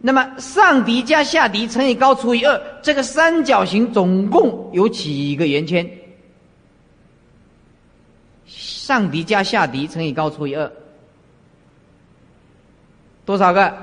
[0.00, 5.88] 那么上底加下底乘以高除以二，这个三角形总共有几个圆圈？
[8.46, 10.72] 上底加下底乘以高除以二，
[13.24, 13.74] 多少个？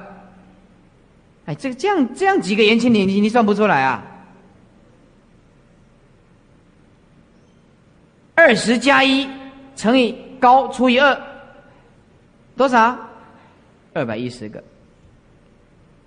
[1.45, 4.03] 哎，这个这样这样几个圆圈你你你算不出来啊？
[8.33, 9.29] 二十加一
[9.75, 11.21] 乘以高除以二，
[12.57, 12.97] 多少？
[13.93, 14.63] 二百一十个。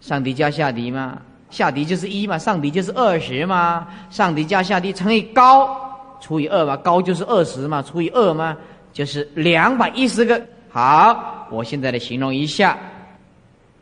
[0.01, 5.69] 上底加下底嘛，下底就是一嘛，上底就是二十嘛，上底加下底乘以高
[6.21, 8.57] 除以二嘛，高就是二十嘛，除以二嘛。
[8.91, 12.77] 就是两百一十个好，我现在来形容一下，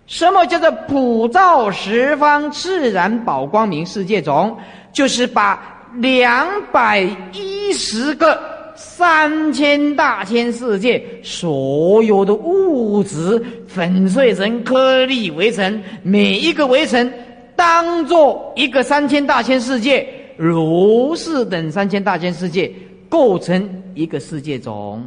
[0.07, 4.59] 什么叫做普照十方自然宝光明世界种？
[4.93, 5.63] 就是把
[5.95, 7.01] 两百
[7.33, 8.39] 一十个
[8.77, 17.13] 三千大千世界所有的物质粉碎成颗粒微尘，每一个微尘
[17.57, 22.71] 当做一个三千大千世界，如是等三千大千世界
[23.09, 25.03] 构成一个世界种。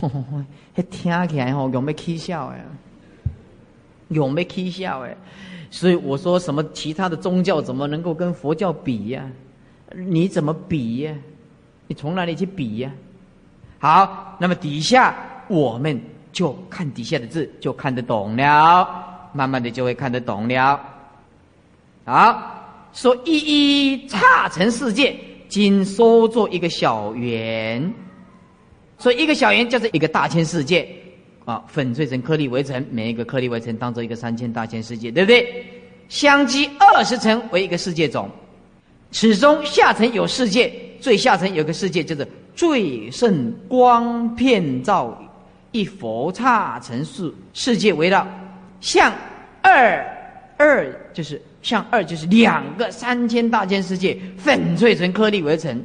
[0.72, 2.64] 嘿，听起来吼，有没起笑哎？
[4.08, 5.16] 有没起笑哎？
[5.70, 9.28] 所以我说，什么其他的宗教怎么能够跟佛教比呀？
[9.94, 11.12] 你怎么比呀？
[11.90, 12.92] 你从哪里去比呀？
[13.80, 15.12] 好，那么底下
[15.48, 16.00] 我们
[16.30, 18.88] 就看底下的字，就看得懂了，
[19.32, 20.80] 慢慢的就会看得懂了。
[22.04, 23.38] 好，说一
[23.94, 25.16] 一差成世界，
[25.48, 27.92] 今收作一个小圆。
[28.96, 30.88] 所以一个小圆叫做一个大千世界，
[31.44, 35.66] 啊，粉碎成颗粒微尘，每一个颗粒微尘当做一个三千大千世界，对不对？
[36.08, 38.30] 相积二十层为一个世界种，
[39.10, 45.16] 此中下层有世界，最下层有个世界，叫做最胜光片照
[45.72, 48.26] 一佛刹城世世界围绕，
[48.80, 49.12] 向
[49.62, 50.04] 二
[50.56, 55.82] 二就是向二就是两个三千大千世界粉碎成颗粒为尘。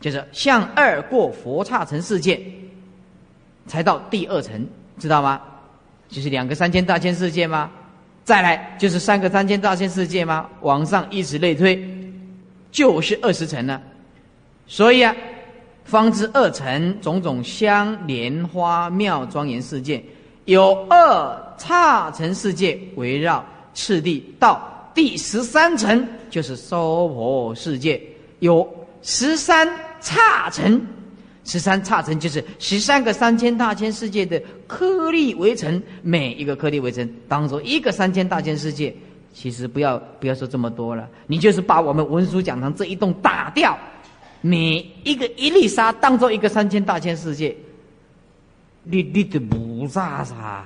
[0.00, 2.40] 就是向二过佛刹城世界，
[3.68, 4.66] 才到第二层，
[4.98, 5.40] 知道吗？
[6.08, 7.70] 就是两个三千大千世界吗？
[8.24, 10.48] 再来就是三个三千大千世界吗？
[10.62, 11.80] 往上以此类推，
[12.72, 13.80] 就是二十层了。
[14.66, 15.14] 所以啊，
[15.84, 20.02] 方知二层种种香莲花妙庄严世界，
[20.44, 23.44] 有二刹层世界围绕
[23.74, 28.00] 次第到第十三层，就是娑婆世界，
[28.40, 28.68] 有
[29.02, 29.68] 十三。
[30.04, 30.84] 刹层，
[31.44, 38.92] 十三刹尘就是十三个三千大千世界的颗粒围城，每一个颗粒围城当做一个三千大千世界。
[39.32, 43.78] 其实不要不要说这么多了，你就是把我们文殊讲堂这一栋打掉，
[44.42, 47.56] 你一个一粒沙当做一个三千大千世界，
[48.82, 50.64] 你你的不萨萨，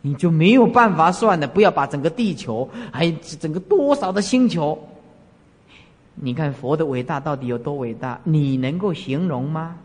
[0.00, 1.46] 你就没有办法算了。
[1.48, 4.78] 不要把整个地球，还有整个多少的星球。
[6.14, 8.20] 你看佛的伟大到底有多伟大？
[8.22, 9.76] 你能够形容吗？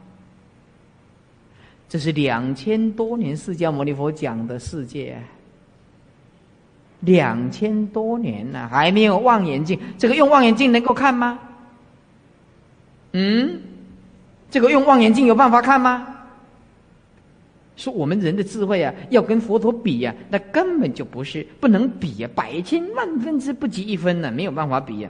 [1.89, 5.19] 这是两千多年释迦牟尼佛讲的世界，
[6.99, 9.79] 两千多年了，还没有望远镜。
[9.97, 11.39] 这个用望远镜能够看吗？
[13.13, 13.59] 嗯，
[14.51, 16.07] 这个用望远镜有办法看吗？
[17.75, 25.09] 说我们人的智慧啊，要跟佛陀比呀，那根本就不是不能比呀，百千万分之不及一分呢，没有办法比呀。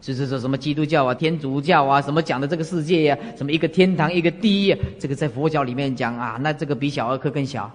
[0.00, 7.70] 是是说什么基督教啊、天主教啊，什么讲的这个世界呀，什么一个天堂一个地狱，这个在佛教里面讲啊，那这个比小儿科更小，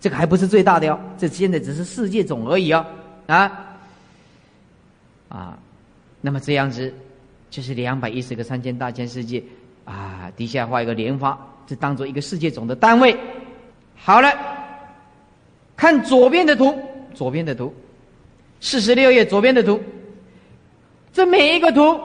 [0.00, 2.84] 这个还不是最大的哟，这现在只是世界总而已哦，
[3.28, 3.52] 啊
[5.28, 5.58] 啊，
[6.20, 6.92] 那么这样子
[7.48, 9.42] 就是两百一十个三千大千世界
[9.84, 13.16] 啊，底下画一个莲花，这当做一个世界总的单位。
[13.94, 14.32] 好了，
[15.76, 16.78] 看左边的图，
[17.14, 17.74] 左边的图，
[18.60, 19.80] 四十六页左边的图。
[21.12, 21.98] 这每一个图，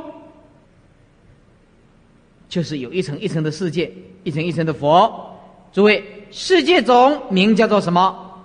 [2.48, 3.92] 就是有一层一层的世界，
[4.24, 5.28] 一层一层的佛。
[5.74, 8.44] 诸位，世界总名叫做什么？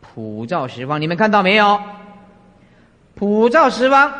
[0.00, 1.00] 普照十方。
[1.00, 1.80] 你们看到没有？
[3.14, 4.12] 普照十方，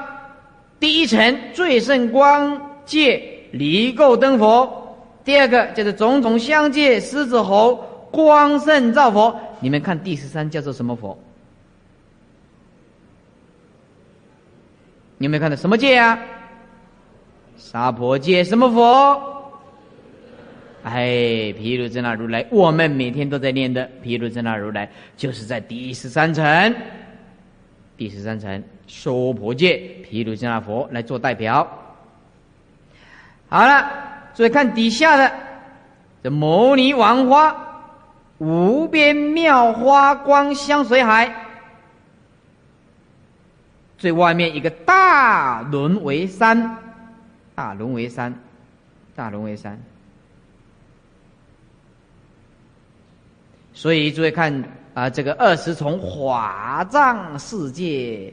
[0.79, 7.77] 第一层最胜光界离垢灯佛，第二个就是种种相界狮子猴
[8.11, 9.39] 光胜照佛。
[9.61, 11.19] 你们看第十三叫做什么佛？
[15.19, 16.19] 你有没有看到什么戒啊？
[17.57, 19.35] 沙婆戒什么佛？
[20.83, 26.75] 哎，毗卢遮那如来，我们每天都在念的毗卢遮那如来，就是在第十三层，
[27.97, 29.77] 第十三层娑婆界
[30.09, 31.67] 毗卢遮那佛来做代表。
[33.49, 33.91] 好了，
[34.35, 35.33] 注意看底下的
[36.23, 37.57] 这摩尼王花，
[38.39, 41.33] 无边妙花光香水海。
[43.99, 46.77] 最外面一个大轮为山，
[47.55, 48.35] 大轮为山，
[49.15, 49.81] 大轮为山。
[53.73, 58.33] 所以诸位看啊，这个二十重华藏世界，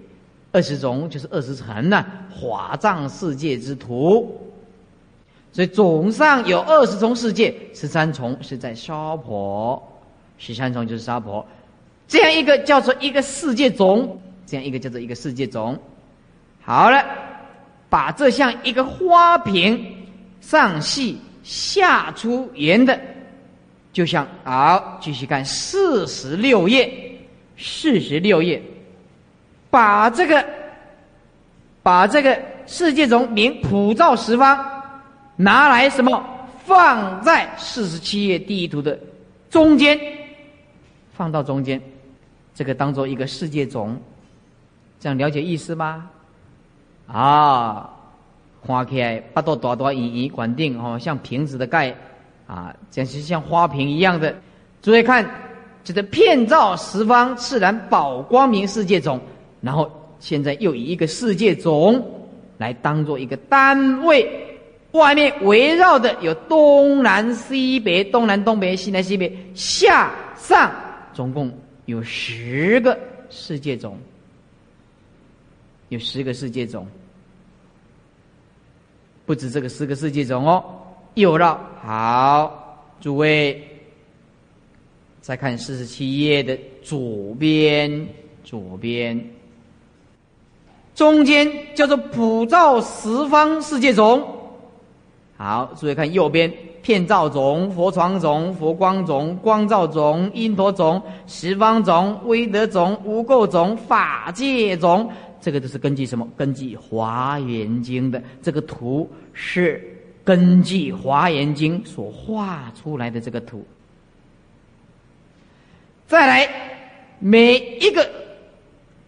[0.54, 4.40] 二十种就是二十层呢，华藏世界之图。
[5.52, 9.86] 所以总上有二十重世界，十三重是在娑婆，
[10.38, 11.46] 十三重就是娑婆，
[12.08, 14.18] 这样一个叫做一个世界总。
[14.46, 15.80] 这样一个叫做一个世界种，
[16.62, 17.04] 好了，
[17.90, 20.06] 把这像一个花瓶，
[20.42, 23.00] 上细下出圆的，
[23.94, 27.18] 就像好，继续看四十六页，
[27.58, 28.62] 四十六页，
[29.74, 30.46] 把这个，
[31.82, 34.64] 把这个世界中名普照十方，
[35.36, 36.24] 拿来什么？
[36.64, 39.00] 放在四十七页地图的
[39.50, 40.00] 中间，
[41.12, 41.82] 放到中间，
[42.54, 44.00] 这个当做一个世界种，
[45.00, 46.08] 这样了解意思吗？
[47.08, 47.90] 啊，
[48.62, 51.96] 花开八朵朵朵圆圆管定哦，像瓶子的盖
[52.46, 54.36] 啊，简直像花瓶一样的。
[54.84, 55.28] 注意看，
[55.84, 59.20] 这个片照十方自然宝光明世界种，
[59.64, 59.90] 然后
[60.20, 62.06] 现在又以一个世界种
[62.60, 64.30] 来当做一个单位。
[64.92, 70.72] 外面围绕的有东南西北、东南东北、西南西北、下上，
[71.16, 71.52] 总共
[71.86, 72.96] 有十个
[73.32, 73.98] 世界种，
[75.90, 76.86] 有十个世界种，
[79.26, 80.64] 不止这个十个世界种哦。
[81.16, 83.68] 又绕好，诸位
[85.22, 88.08] 再看四十七页的左边，
[88.44, 89.20] 左边
[90.96, 94.26] 中间叫做普照十方世界种。
[95.38, 105.12] 好，注意看右边：片照种、佛床种、佛光种、光照种、因陀种、十方种、威德种、无垢种、法界种。
[105.42, 106.26] 这个都是根据什么？
[106.38, 109.84] 根据《华严经》的这个图，是
[110.24, 113.66] 根据《华严经》所画出来的这个图。
[116.08, 116.50] 再来，
[117.20, 118.10] 每一个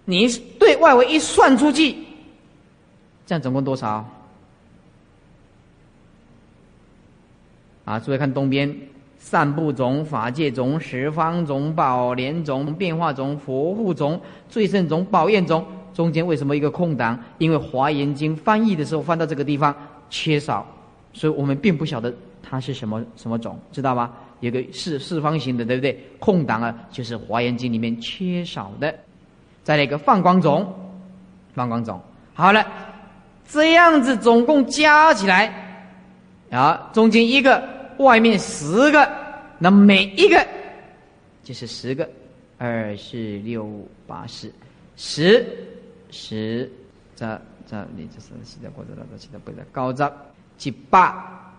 [0.06, 0.28] 你
[0.60, 1.96] 对外围一算出去，
[3.26, 4.08] 这样总共多少？
[7.86, 8.76] 啊，注意看东边，
[9.20, 17.20] 散布种、法界种、十方种、宝莲种、变化种、佛护种、最胜种、宝焰种，中间为什么一个空档？
[17.38, 19.76] 因为《华严经》翻译的时候翻到这个地方
[20.10, 20.66] 缺少，
[21.14, 24.12] 所以我们并不晓得它是什么什么种，知道吗？
[24.40, 26.00] 有个四四方形的，对不对？
[26.18, 28.94] 空档啊，就是《华严经》里面缺少的。
[29.66, 30.74] 再来一个放光种，
[31.54, 32.02] 放光种，
[32.34, 32.66] 好了，
[33.46, 35.52] 这样子总共加起来，
[36.50, 37.76] 啊，中间一个。
[37.98, 39.10] 外面十个，
[39.58, 40.46] 那每一个
[41.46, 42.06] 就是十个，
[42.58, 43.66] 二四六
[44.06, 44.52] 八十，
[44.98, 45.48] 十
[46.12, 46.70] 十，
[47.16, 47.26] 这
[47.66, 50.14] 这你这是现在过着了，现在不在高着
[50.58, 51.56] 七八，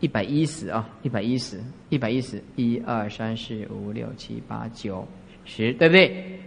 [0.00, 5.08] 一百一十啊，一百一十，一百一十，一二三四五六七八九
[5.46, 6.38] 十，对不对？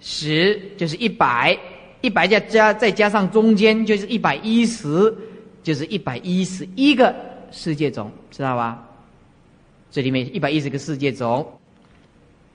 [0.00, 1.56] 十就是一百，
[2.00, 5.16] 一百加加再加上中间就是一百一十，
[5.62, 7.14] 就是一百一十一个。
[7.50, 8.86] 世界种知道吧？
[9.90, 11.50] 这里面一百一十个世界种，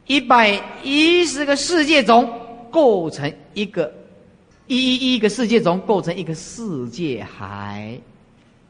[0.06, 0.52] 一百
[0.84, 2.32] 一十个世界种
[2.70, 3.92] 构成一个
[4.68, 8.00] 一一一个世界种构成一个世界海，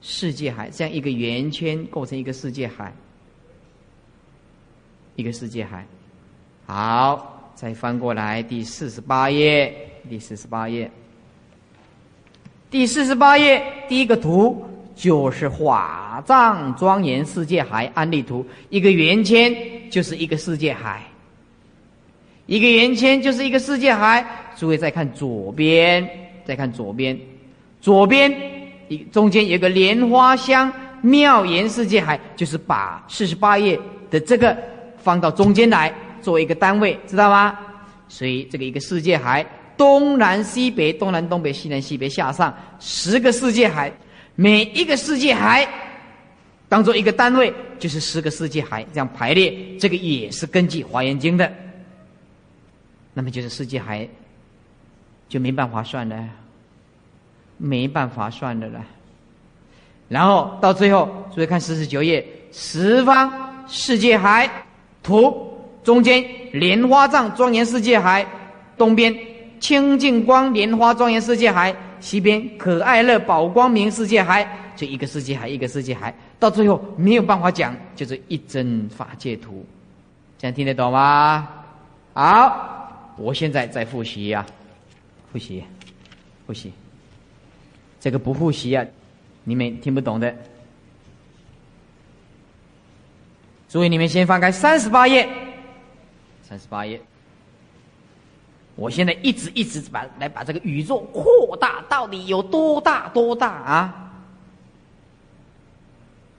[0.02, 2.96] 世界海这样一个圆圈构成一个世界海，
[5.18, 5.86] 一个世界海。
[6.66, 9.74] 好，再翻过来第四十八页，
[10.10, 10.90] 第四十八页，
[12.70, 14.70] 第四十八页第一个图。
[14.96, 19.52] 就是法藏庄严世界海案例图，一个圆圈
[19.90, 21.02] 就是一个世界海，
[22.46, 24.24] 一个圆圈就是一个世界海。
[24.56, 26.08] 诸位再看左边，
[26.46, 27.20] 再看左边，
[27.82, 28.32] 左边
[28.88, 33.80] 一中间有个莲花香妙言世界海，就是把四十八页
[34.12, 34.56] 的这个
[35.00, 35.92] 放到中间来
[36.24, 37.56] 作为一个单位，知道吗？
[38.08, 39.46] 所以这个一个世界海，
[39.78, 43.92] 东南西北，东南东北，西南西北，下上十个世界海。
[44.36, 45.68] 每一个世界海
[46.68, 49.78] 当做一个单位，就是十个世界海这样排列。
[49.78, 51.52] 这个也是根据《华严经》的。
[53.14, 54.08] 那么就是世界海
[55.30, 56.28] 就没办法算了，
[57.58, 58.84] 没办法算的了。
[60.10, 64.50] 然后到最后，注意看四十九页，十方世界海
[65.04, 65.53] 图
[65.84, 68.26] 中间莲花藏庄严世界海，
[68.78, 69.16] 东边
[69.60, 71.76] 清净光莲花庄严世界海。
[72.00, 79.66] 西边可爱乐宝光明世界海，就一个世界海，一个世界海，到最后没有办法讲，就是一真法界图，
[80.38, 81.48] 这样听得懂吗？
[82.14, 84.46] 好，我现在在复习呀，
[85.32, 85.64] 复习，
[86.46, 86.74] 复习，
[88.02, 88.86] 这个不复习啊，
[89.46, 90.36] 你们听不懂的。
[93.70, 95.26] 注意，你们先翻开三十八页，
[96.54, 97.02] 三十八页。
[98.76, 104.14] 我现在一直一直把来把这个宇宙扩大到底有多大多大啊？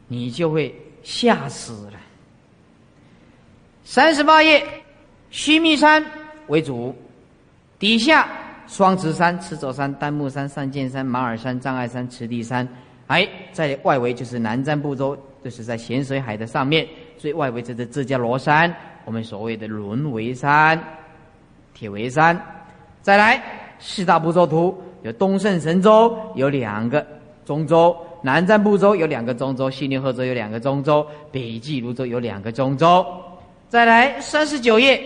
[0.07, 1.95] 你就会吓死了。
[3.83, 4.65] 三十八页，
[5.31, 6.05] 须弥山
[6.47, 6.95] 为主，
[7.81, 8.29] 底下
[8.69, 12.69] 双池山、赤走山、丹木山、三剑山、马尔山、障碍山、池地山，
[13.09, 16.89] 哎，在外围就是南瞻部洲，就是在咸水海的上面，
[17.19, 18.73] 最外围就是浙迦罗山，
[19.05, 20.83] 我们所谓的轮为山、
[21.73, 22.41] 铁为山。
[23.03, 23.43] 再来
[23.79, 27.07] 四大部洲图，有东胜神州有两个
[27.45, 33.05] 中州，南瞻部洲有两个中州，西牛贺州有两个中州，北俱泸州有两个中州。
[33.69, 35.03] 再来三十九页，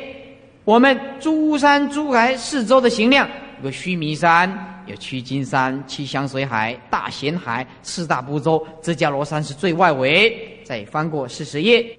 [0.65, 3.29] 我们珠山珠海四周的行量，
[3.59, 4.75] 有个须弥山。
[4.87, 10.35] 有曲金山、七香水海、大咸海四大部洲，浙迦罗山是最外围。
[10.65, 11.98] 再翻过四十页，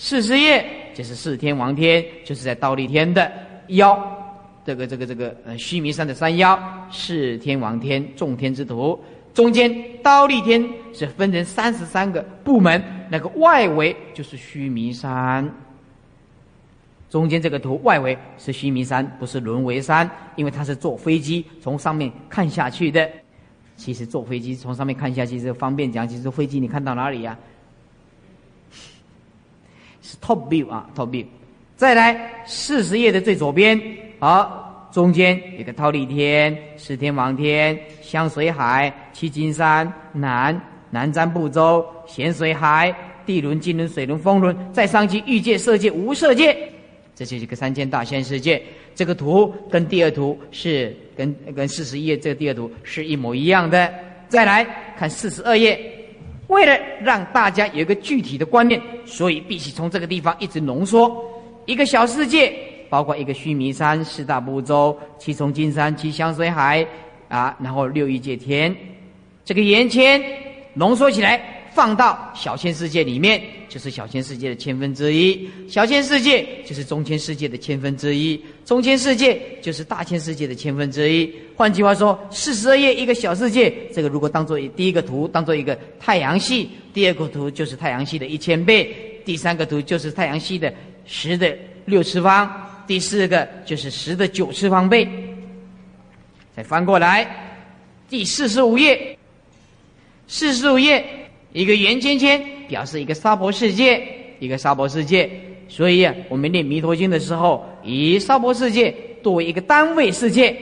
[0.00, 3.30] 四十页就是四天王天，就是在倒立天的
[3.66, 4.00] 腰，
[4.64, 6.56] 这个这个这个呃须弥山的山腰，
[6.88, 8.98] 四天王天众天之图，
[9.34, 12.80] 中间倒立天是分成三十三个部门，
[13.10, 15.52] 那个外围就是须弥山。
[17.10, 23.10] 中间这个图外围是须弥山，不是轮回山，因为它是坐飞机从上面看下去的。
[23.74, 27.36] 其实坐飞机从上面看下去是方便讲，其实飞机你看到哪里呀？
[30.08, 31.26] 是 top view 啊，top view。
[31.76, 33.78] 再来四十页的最左边，
[34.18, 40.58] 好，中间有个忉利天、四天王天、香水海、七金山、南
[40.90, 42.94] 南瞻部洲、咸水海、
[43.26, 46.56] 地轮、金轮、水轮、风轮，再上去欲界、色界、无色界。
[47.14, 48.62] 这就是个三千大千世界，
[48.94, 53.92] 这个图跟第二图是跟跟四十页这个第二图是一模一样的。
[54.28, 54.64] 再来
[54.96, 55.78] 看四十二页，
[56.48, 61.24] 为了让大家有一个具体的观念，所以必须从这个地方一直浓缩
[61.64, 62.52] 一个小世界，
[62.90, 66.84] 包括一个须弥山、四大部洲、七重金山、七香水海
[67.28, 68.74] 啊，然后六欲界天，
[69.44, 70.22] 这个圆圈
[70.74, 71.40] 浓缩起来。
[71.70, 81.32] 放到小千世界里面，就是小千世界的千分之一；小千世界就是中千世界的千分之一；中千世界就是大千世界的千分之一。
[81.54, 88.86] 换句话说，四十二页一个小世界，这个如果当做第一个图，当做一个太阳系；第二个图就是太阳系的一千倍；
[89.24, 90.72] 第三个图就是太阳系的
[91.04, 92.48] 十的六次方；
[92.86, 95.06] 第四个就是十的九次方倍。
[96.56, 97.26] 再翻过来，
[98.08, 99.16] 第四十五页，
[100.26, 101.04] 四十五页。
[101.54, 104.06] 一个圆圈圈表示一个娑婆世界，
[104.38, 105.28] 一个娑婆世界。
[105.70, 110.56] 所以啊，我们念弥陀经的时候，以娑婆世界作为一个单位世界。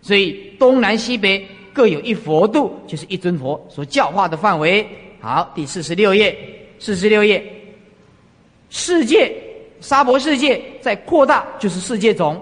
[0.00, 4.86] 所以东南西北各有一佛度，就是一尊佛所教化的范围。
[5.20, 6.34] 好，第四十六页，
[6.78, 7.44] 四十六页，
[8.70, 9.30] 世界
[9.80, 12.40] 娑婆世界在扩大，就是世界总。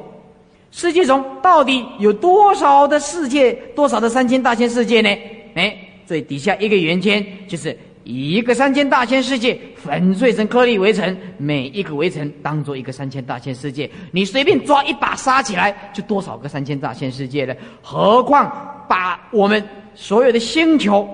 [0.70, 3.52] 世界总到底有多少的世界？
[3.74, 5.08] 多少的三千大千世界呢？
[5.54, 5.76] 哎。
[6.06, 13.90] 最底下一个圆圈，就是一个三千大千世界粉碎成颗粒围城，每一个围城当做一个三千大千世界。
[14.12, 17.54] 你随便抓一把沙起来，就多少个三千大千世界了？
[17.82, 19.62] 何况把我们
[19.94, 21.08] 所有的星球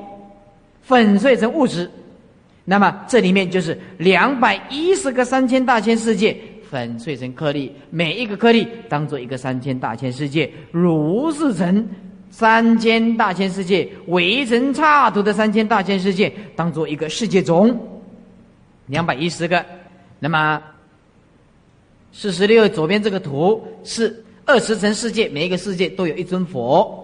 [0.83, 1.91] 粉碎成物质，
[2.67, 6.37] 那么这里面就是两百一十个三千大千世界
[6.69, 11.89] 粉碎成颗粒，每一个颗粒当做一个三千大千世界，如是成。
[12.33, 17.79] 三千大千世界围成差图的三千大千世界，当做一个世界中，
[18.87, 19.63] 两百一十个。
[20.19, 20.61] 那么
[22.11, 26.99] 四十六左边这个图是二十层世界，每一个世界都有一尊佛。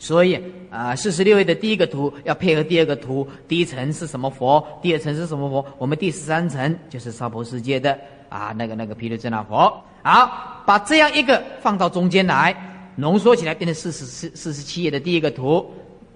[0.00, 5.64] 所以啊，四十六页的第一个图要配合第二个图，第一层是什么佛，第二层是什么佛？
[5.78, 7.96] 我们第十三层就是娑婆世界的
[8.28, 9.72] 啊，那个那个毗卢遮那佛。
[10.02, 12.69] 好，把这样一个放到中间来。
[13.00, 15.66] 浓缩起来变成四十四四十七页的第一个图，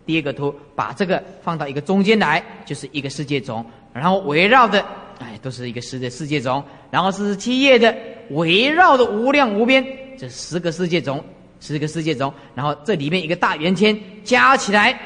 [0.04, 3.64] 第一个图把这个放到一个中间来，就是一个世界种，
[3.94, 4.84] 然后围绕的，
[5.18, 7.96] 哎，都是一个十的世界种，然后四十七页的
[8.30, 9.82] 围绕的无量无边，
[10.18, 11.24] 这十个世界种，
[11.58, 15.00] 十个世界种，然后这里面一个大圆圈加起来，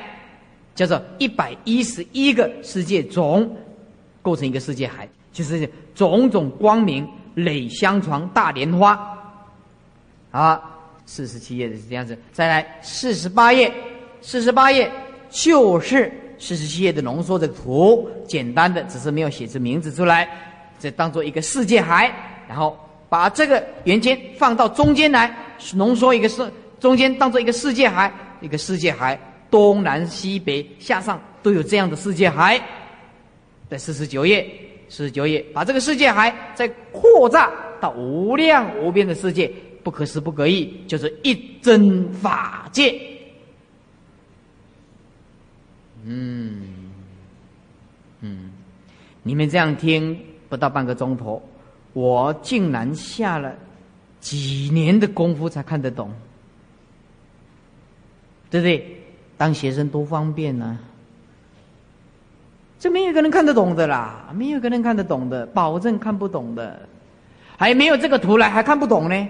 [0.74, 3.57] 叫做一百一十一个世界种，
[4.20, 9.16] 构成一个世界海，就是种种光明累相传大莲花，
[10.33, 10.74] 啊。
[11.11, 13.72] 四十七页的是这样子，再来四十八页，
[14.20, 14.92] 四十八页
[15.30, 20.28] 就是四十七页的浓缩的图，简单的只是没有写出名字出来，
[20.78, 22.12] 这当做一个世界海，
[22.46, 22.78] 然后
[23.09, 25.34] 把这个圆圈放到中间来，
[25.74, 26.46] 浓缩一个世
[26.78, 29.18] 中间当做一个世界海，一个世界海
[29.50, 32.61] 东南西北下上都有这样的世界海，
[33.70, 34.46] 在四十九页，
[34.90, 37.50] 四十九页把这个世界海再扩大
[37.80, 39.50] 到无量无边的世界。
[39.83, 43.01] 不可思不可议，就是一真法界。
[46.05, 46.62] 嗯
[48.20, 48.51] 嗯，
[49.22, 50.18] 你们这样听
[50.49, 51.43] 不到半个钟头，
[51.93, 53.55] 我竟然下了
[54.20, 56.11] 几年的功夫才看得懂，
[58.51, 58.97] 对不对？
[59.37, 60.79] 当学生多方便呢。
[62.81, 66.89] 这没有一个人看得懂的啦，没有一个人看得懂的，保证看不懂的，
[67.57, 69.29] 还没有这个图来还看不懂呢，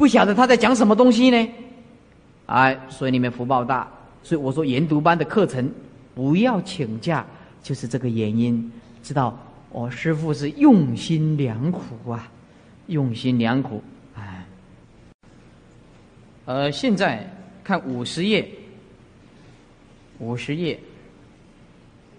[0.00, 1.48] 不晓得他在讲什么东西呢，
[2.46, 3.86] 哎，所以你们福报大，
[4.22, 5.70] 所以我说研读班的课程
[6.14, 7.22] 不要请假，
[7.62, 8.72] 就是这个原因，
[9.02, 9.38] 知道
[9.68, 12.32] 我师父是用心良苦啊，
[12.86, 13.82] 用心良苦，
[14.16, 14.46] 哎，
[16.46, 17.30] 呃，现在
[17.62, 18.48] 看五十页，
[20.18, 20.80] 五十页。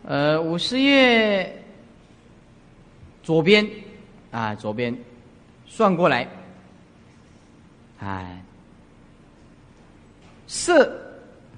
[0.03, 1.51] 呃，五十页
[3.23, 3.67] 左边
[4.29, 4.95] 啊，左边
[5.65, 6.27] 算过来，
[8.02, 8.43] 哎，
[10.47, 10.91] 色，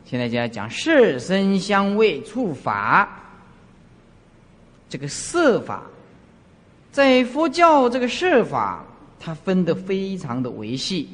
[0.06, 3.20] 现在就要讲色声香味触法。
[4.88, 5.84] 这个色法，
[6.92, 8.86] 在佛教这个色法，
[9.20, 11.10] 它分的非常的维系。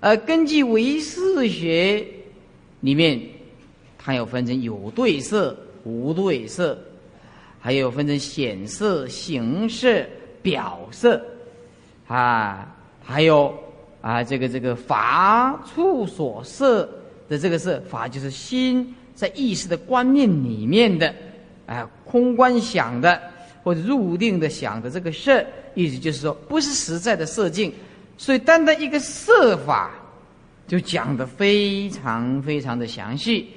[0.00, 2.06] 呃，根据唯识学
[2.80, 3.20] 里面，
[3.98, 5.56] 它有分成有对色。
[5.88, 6.76] 无对色，
[7.60, 10.04] 还有分成显色、形色、
[10.42, 11.24] 表色，
[12.08, 12.74] 啊，
[13.04, 13.56] 还有
[14.06, 16.88] 啊，这个这个法处所设
[17.28, 21.12] 的这个设法，就是心在意识的观念里面的，
[21.66, 23.20] 啊，空观想的
[23.64, 25.44] 或者入定的想的这个色，
[25.74, 27.72] 意思就是说不是实在的色境，
[28.16, 29.90] 所以单单一个色法
[30.68, 33.50] 就讲的非常非常的详细，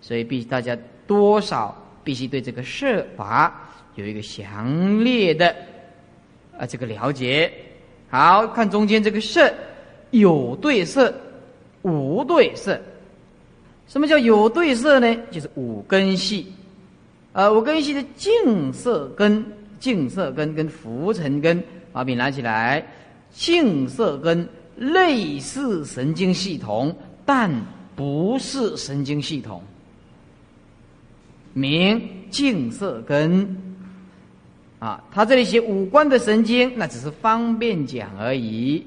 [0.00, 0.74] 所以必大家。
[1.06, 5.52] 多少必须对这个设法有一个详烈的
[6.56, 7.52] 啊这个了解。
[8.08, 9.52] 好看中间这个色，
[10.10, 11.12] 有对色，
[11.82, 12.80] 无对色。
[13.86, 15.16] 什么叫有对色呢？
[15.30, 16.46] 就是五根系，
[17.32, 19.44] 呃，五根系的净色根、
[19.80, 22.86] 净色根跟浮尘根，把笔拿起来，
[23.32, 26.94] 净色根类似神经系统，
[27.24, 27.50] 但
[27.96, 29.60] 不是神经系统。
[31.52, 32.00] 名
[32.30, 33.56] 净色根，
[34.78, 38.86] 啊，他这里写五官的神经，那只是方便讲而已。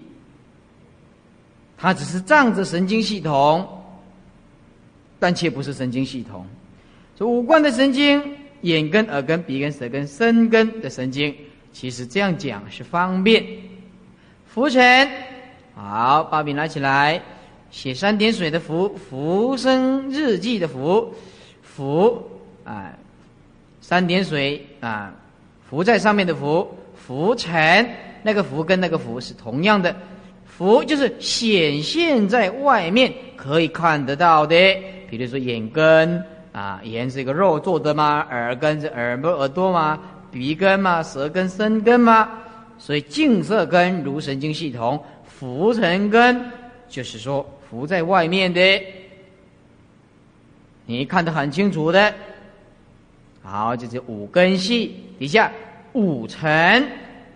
[1.84, 3.68] 它只是仗着神经系统，
[5.20, 6.48] 但却不是神经系统。
[7.18, 8.24] 说五官的神经，
[8.62, 11.36] 眼根、耳根、鼻根、舌根、身根的神经，
[11.74, 13.46] 其实这样讲是方便。
[14.48, 15.10] 浮尘，
[15.76, 17.22] 好，把笔拿起来，
[17.70, 21.14] 写三点水的浮，浮生日记的浮，
[21.62, 22.30] 浮。
[22.64, 22.94] 啊，
[23.82, 25.14] 三点水啊，
[25.70, 26.66] 浮在上面的浮，
[26.96, 27.90] 浮尘
[28.22, 29.94] 那个浮跟那个浮是同样的，
[30.56, 34.56] 浮就是显现在外面可以看得到的，
[35.10, 38.26] 比如说眼根啊，眼是一个肉做的吗？
[38.30, 40.00] 耳根是耳不耳朵吗？
[40.32, 41.02] 鼻根吗？
[41.02, 42.30] 舌根、身根吗？
[42.78, 46.40] 所以净色根如神经系统，浮尘根
[46.88, 48.62] 就是说浮在外面的，
[50.86, 52.14] 你看得很清楚的。
[53.42, 55.52] 好，这是五根系底下
[55.94, 56.88] 五尘、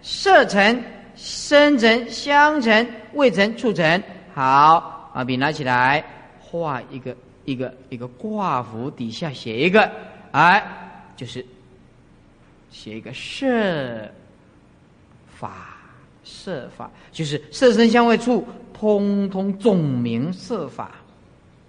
[0.01, 0.81] 色尘、
[1.17, 4.03] 生、成、相、成、未、成、触成。
[4.33, 6.05] 好，把笔拿起来，
[6.39, 7.13] 画一个
[7.43, 9.91] 一个一个挂符，底下写一个，
[10.31, 10.63] 哎，
[11.17, 11.45] 就是
[12.69, 13.45] 写一个色
[15.27, 15.77] 法，
[16.23, 20.91] 色法就是色身相位处，通通总名色法。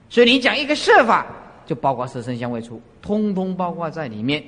[0.08, 1.26] 所以你讲一个色法。
[1.68, 4.42] 就包括色身相位处，通通包括在里面。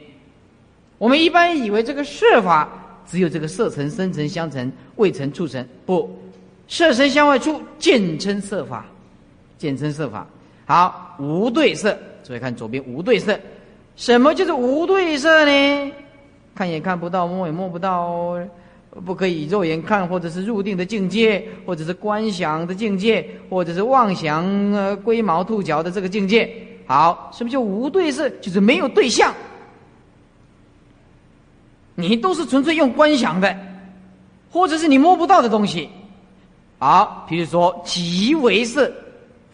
[0.97, 2.67] 我们一般以为这个色法
[3.11, 6.09] 只有这个色尘、声尘、香尘、味尘、触尘，不，
[6.69, 8.87] 色声香味触简称色法，
[9.59, 10.25] 简称色法。
[10.65, 13.37] 好，无对色，注意看左边无对色，
[13.97, 15.93] 什么就是无对色呢？
[16.55, 18.39] 看也看不到，摸也摸不到，
[19.05, 26.49] 不可以肉眼看，或者是入定的境界，或者是观想的境界，或者是妄想呃龟毛兔角的这个境界。
[26.87, 28.31] 好，什么叫无对色？
[28.41, 29.35] 就是没有对象，
[32.01, 33.55] 你都是纯粹用观想的，
[34.51, 35.89] 或者是你摸不到的东西。
[36.79, 38.91] 好，比如说极微色，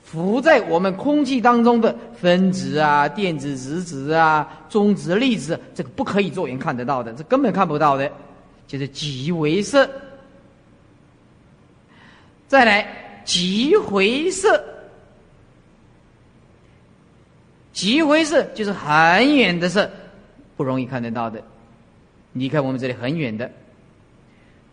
[0.05, 8.11] 浮在我们空气当中的分子啊、电子、质子啊、中子、粒子，这个不可以肉眼看得到的，这根本看不到的，
[8.68, 9.88] 就是极微色。
[12.47, 14.62] 再来极回色。
[17.72, 19.90] 极回色就是很远的色，
[20.57, 21.42] 不容易看得到的。
[22.39, 23.51] 离开我们这里很远的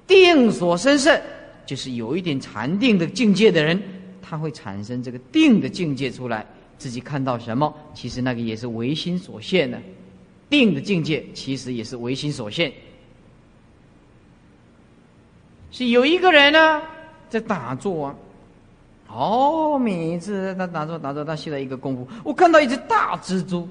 [0.06, 1.20] 定所生胜，
[1.66, 3.82] 就是有一点禅定的境界的人，
[4.22, 6.46] 他会产生这个定的境界出来，
[6.78, 9.80] 自己看到什么，其实那个也是唯心所现的。
[10.50, 12.72] 定的境界其实也是唯心所现。
[15.72, 16.82] 是有一个人呢
[17.30, 18.16] 在打坐啊，
[19.08, 23.68] 哦，每一次他打坐打坐他修了一个功夫，我看到一只大蜘蛛。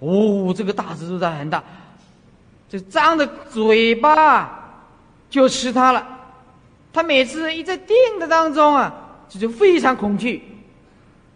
[0.00, 1.62] 哦，这个大蜘蛛它很大，
[2.70, 4.72] 就张着嘴巴
[5.28, 6.06] 就吃它了。
[6.92, 8.94] 他每次一在定的当中啊，
[9.28, 10.42] 这就非常恐惧，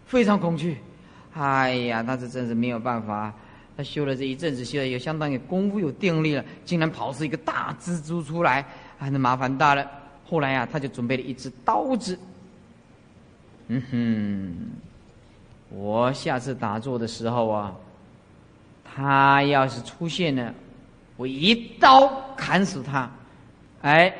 [0.07, 0.77] 非常恐惧。
[1.33, 3.33] 哎呀，他这真是没有办法。
[3.77, 8.61] 他修了这一阵子，修了有相当于功夫有定力了，竟然跑出一个大蜘蛛出来，
[8.97, 9.85] 啊，那麻烦大了。
[10.25, 12.17] 后来呀，他就准备了一只刀子。
[13.67, 14.55] 嗯哼，
[15.69, 17.75] 我下次打坐的时候啊，
[18.83, 20.53] 他要是出现了，
[21.17, 23.09] 我一刀砍死他。
[23.81, 24.13] 哎，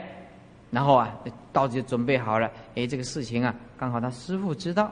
[0.71, 1.13] 然后啊，
[1.51, 2.49] 刀子就准备好了。
[2.75, 4.91] 哎，这个事情啊，刚好他师傅知道，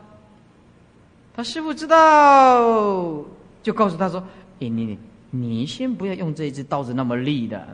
[1.35, 3.23] 他师傅知道，
[3.61, 4.19] 就告诉他说
[4.59, 4.97] ：“哎，你你
[5.29, 7.67] 你先不要用这支刀子那么利的。”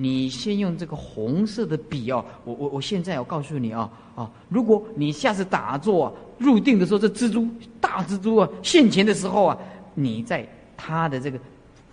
[0.00, 7.44] 你先用这个红色的笔哦，我我我现在要告诉你啊啊，如果你下次打坐入定的时候，这蜘蛛
[7.80, 9.58] 大蜘蛛啊现前的时候啊，
[9.94, 10.46] 你在
[10.76, 11.38] 它的这个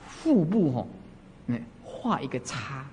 [0.06, 0.88] 腹部哈，嗯，
[2.06, 2.86] 画一个叉，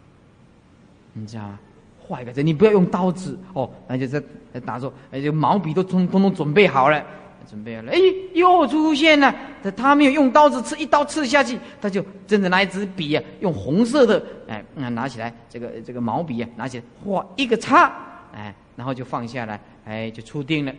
[1.13, 1.59] 你知道吗？
[2.01, 4.23] 画一个，你不要用刀子哦，那就在
[4.65, 7.05] 打坐，哎，就毛笔都通通通准备好了。
[7.47, 7.99] 准备好了，哎，
[8.33, 9.35] 又出现了。
[9.63, 17.93] 他他没有用刀子刺，一刀刺下去，他就真的拿一支笔啊，用红色的，哎，拿起来，这个这个毛笔啊，拿起来画一个叉，
[18.35, 20.73] 哎，然后就放下来，哎，就出定了。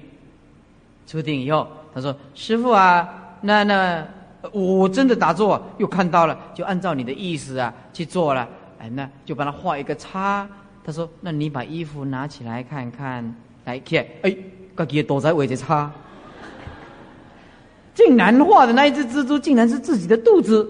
[1.05, 4.07] 出定以后，他说：“师傅啊，那那
[4.51, 8.47] 我真的打坐，又看到了，就按照你的意思啊去做了，
[8.79, 10.47] 哎，那就帮他画一个叉。”
[10.85, 14.35] 他说：“那你把衣服拿起来看看，来看，哎，
[14.75, 15.89] 自己躲在位置叉。”
[17.95, 20.69] 竟然画的那一只蜘蛛，竟然是自己的肚子。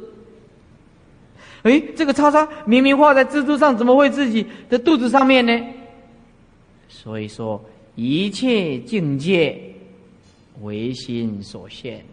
[1.63, 5.65] 哎，这个叉叉明明画在蜘蛛上，怎么会自己的肚子上面呢？
[6.87, 7.59] 所以说，
[7.95, 9.59] 一切境界
[10.61, 12.05] 唯心所现。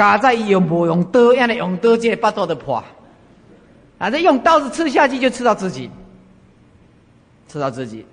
[0.00, 2.82] 嘎在用不用刀，样的用刀界巴肚的破，
[3.98, 5.90] 啊，这用刀子刺下去就刺到自己，
[7.46, 8.06] 刺到自己，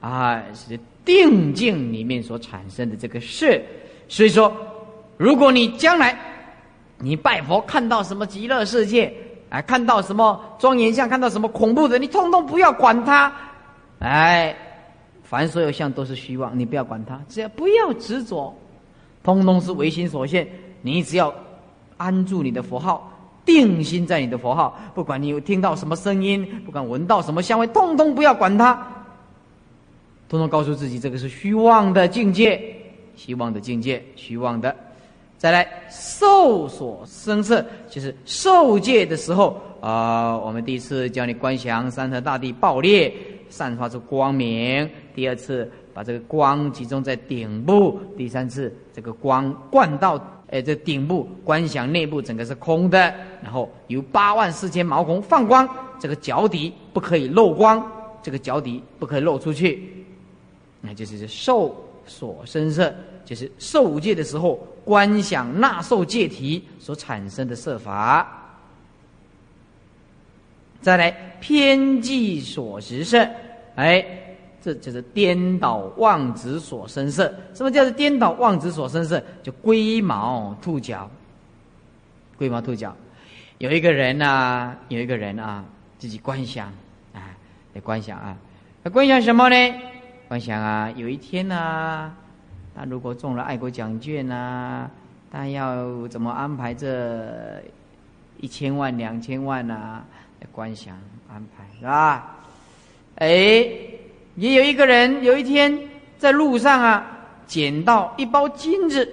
[0.00, 3.64] 啊，是定境里面所产生的这个事。
[4.06, 4.52] 所以说。
[5.20, 6.18] 如果你将来
[6.96, 9.12] 你拜佛看到什么极乐世界，
[9.50, 13.30] 啊，看到什么庄严相，看到什么恐怖的，你通通不要管它，
[13.98, 14.56] 哎，
[15.22, 18.56] 凡所有相都是虚妄，你不要管它，只要不要执着，
[19.22, 20.48] 通通是唯心所现。
[20.82, 21.32] 你只要
[21.96, 23.10] 安住你的佛号，
[23.44, 28.74] 定心在你的佛号，不管你有听到什么声音，不管闻到什么香味，通通不要管它，
[30.28, 32.62] 通通告诉自己，这个是虚妄的境界，
[33.16, 34.74] 虚妄的境界，虚妄的。
[35.36, 40.36] 再来受所生色，就是受戒的时候啊。
[40.38, 43.10] 我们第一次教你观想三河大地爆裂，
[43.48, 50.18] 散发出光明；第二次把这个光集中在顶部；第三次这个光灌到
[50.50, 52.98] 哎这顶部，观想内部整个是空的。
[53.42, 57.90] 然后由八万四千毛孔放光，这个脚底不可以漏光，
[58.22, 60.04] 这个脚底不可以漏出去。
[60.80, 61.74] 那就是受
[62.06, 62.94] 所生色，
[63.24, 64.58] 就是受戒的时候。
[64.82, 68.26] 观想纳受戒体所产生的色法，
[70.80, 73.28] 再来偏计所识色，
[73.76, 74.04] 哎，
[74.60, 77.32] 这就是颠倒妄执所生色。
[77.54, 79.22] 什么叫做颠倒妄执所生色？
[79.42, 81.08] 就龟毛兔角，
[82.36, 82.94] 龟毛兔角。
[83.58, 85.64] 有一个人呐，有一个人啊，
[85.98, 86.68] 自己观想
[87.12, 87.36] 啊，
[87.74, 88.36] 在观想啊，
[88.92, 89.74] 观想什么呢？
[90.28, 92.12] 观想啊，有一天呐。
[92.74, 94.88] 他如果中了爱国奖券呐，
[95.30, 97.62] 他要怎么安排这
[98.38, 100.02] 一千万、两千万呐？
[100.52, 100.98] 观想
[101.28, 102.36] 安排是吧？
[103.16, 103.66] 哎，
[104.36, 105.78] 也有一个人有一天
[106.18, 109.08] 在路上啊，捡到一包金子，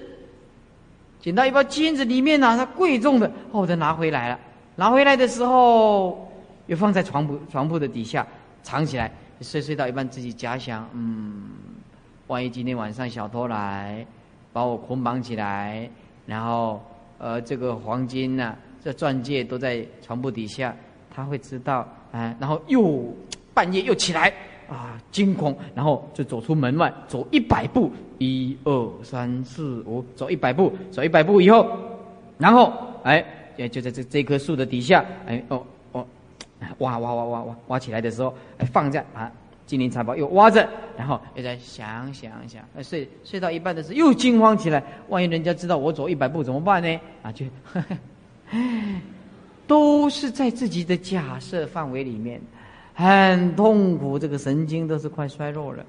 [1.20, 4.40] 捡到一包金子，里面呢，它贵重的，哦，他拿回来了。
[4.76, 6.32] 拿回来的时候，
[6.68, 8.26] 又放在床铺床铺的底下
[8.62, 9.12] 藏起来，
[9.42, 11.50] 睡睡到一半，自己假想，嗯。
[12.28, 14.06] 万一今天晚上小偷来，
[14.52, 15.90] 把我捆绑起来，
[16.26, 16.84] 然后
[17.18, 18.54] 呃，这个黄金呢，
[18.84, 20.76] 这钻戒都在床铺底下，
[21.10, 22.36] 他会知道啊。
[22.38, 23.16] 然后又
[23.54, 24.34] 半夜又起来
[24.70, 31.68] 啊，惊恐，然后就走出门外，走一百步，一二三四五，走一百步，走一百步以后，
[32.38, 36.06] 然后哎，也就在这这棵树的底下，哎哦哦，
[36.80, 39.32] 挖挖挖挖挖挖起来的时候，哎放在啊。
[39.66, 40.66] 金银财宝又挖着，
[40.98, 47.00] 然后又在想想想，睡睡到一半的时候又惊慌起来，万一人家知道我走一百步怎么办呢？
[47.22, 47.46] 啊，就
[49.68, 52.40] 都是在自己的假设范围里面，
[52.98, 55.86] 很痛苦，这个神经都是快衰弱了。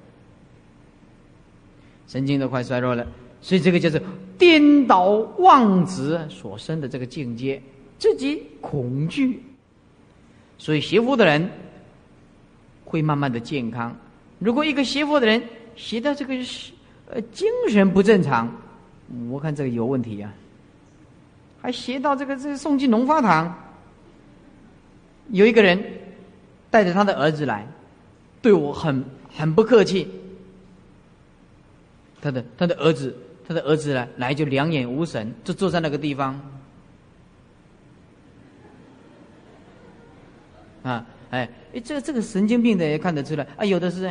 [2.07, 3.05] 神经都快衰弱了。
[3.41, 3.99] 所以这个就是
[4.37, 5.05] 颠倒
[5.39, 7.59] 妄执所生的这个境界，
[7.97, 9.41] 自己恐惧。
[10.59, 11.49] 所以邪佛的人
[12.85, 13.95] 会慢慢的健康。
[14.37, 15.41] 如果一个邪佛的人
[15.75, 16.35] 邪到这个
[17.09, 18.55] 呃精神不正常，
[19.31, 20.31] 我看这个有问题啊。
[21.59, 23.57] 还邪到这个这个送进龙发堂，
[25.29, 25.83] 有一个人
[26.71, 27.67] 带着他的儿子来，
[28.41, 29.03] 对我很
[29.35, 30.07] 很不客气。
[32.21, 33.15] 他的他的儿子。
[33.47, 36.39] 他的儿子呢，来就两眼无神，就坐在那个地方。
[40.83, 44.05] 啊，哎，哎，这个这个神经病的也看得出来啊，有的是。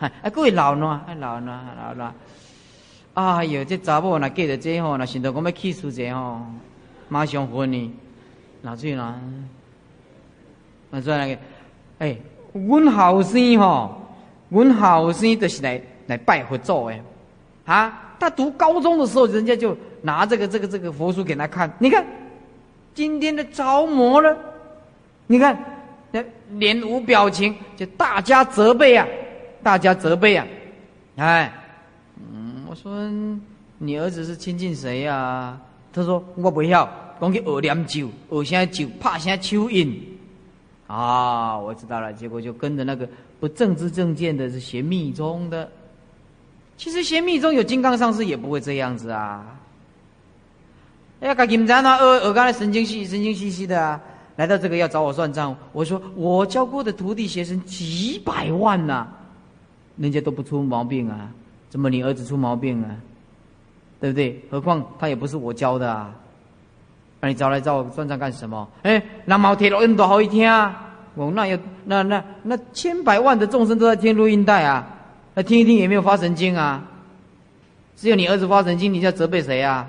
[0.00, 2.12] 哎，哎，各位老喏，哎老喏老喏，
[3.14, 6.42] 哎呦，这查某若嫁着这吼，那想到我要气死这吼，
[7.08, 7.90] 马上昏呢，
[8.60, 9.18] 哪去啦？
[10.90, 11.38] 那做那个，
[11.98, 12.16] 哎，
[12.52, 14.02] 阮后生吼，
[14.48, 15.80] 阮后生就是来。
[16.06, 17.00] 来拜佛咒哎，
[17.66, 18.16] 啊！
[18.18, 21.72] 他读高中的时候，人家就拿这个这个这个佛书给他看。
[21.78, 22.04] 你看，
[22.92, 24.36] 今天的着魔了，
[25.28, 25.56] 你看，
[26.10, 26.20] 那
[26.54, 29.06] 脸无表情，就大家责备啊，
[29.62, 30.44] 大家责备啊，
[31.14, 31.52] 哎，
[32.16, 33.08] 嗯，我说
[33.78, 35.56] 你儿子是亲近谁呀？
[35.92, 38.08] 他说我不要，讲去学念酒，
[38.42, 39.94] 学啥酒，怕啥蚯蚓。
[40.90, 45.70] 啊，我知道了，结果就跟着那个不正知正见的是学密宗的。
[46.76, 49.46] 其实学密宗有金刚上师也不会这样子啊！
[51.20, 51.96] 哎呀，搞金吒呢？
[51.96, 54.00] 呃，我刚才神经兮神经兮兮的啊，
[54.36, 55.54] 来到这个要找我算账。
[55.72, 59.06] 我说我教过的徒弟学生几百万呐，
[59.96, 61.30] 人家都不出毛病啊，
[61.68, 62.96] 怎么你儿子出毛病啊？
[64.00, 64.42] 对不对？
[64.50, 66.10] 何况他也不是我教的啊！
[67.20, 68.68] 那你找来找我算账干什么？
[68.82, 70.86] 哎，那毛铁录音多好一听啊！
[71.14, 74.86] 我那有那那那千百万的众生都在听录音带啊！
[75.34, 76.82] 那听一听也没有发神经啊，
[77.96, 79.88] 只有你儿子发神经，你要责备谁啊？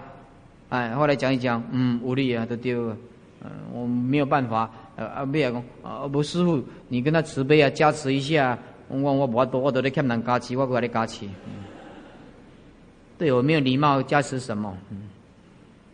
[0.70, 2.98] 哎，后来讲一讲，嗯，无力啊，都丢了，
[3.44, 8.58] 嗯，我没有办法，呃啊，不要讲，啊，不师傅，你跟他慈悲啊，加持一下，
[8.88, 11.26] 我我我多，我都在欠人加持，我给他加持。
[13.18, 14.76] 对我没有礼貌，加持什么？
[14.90, 14.98] 嗯，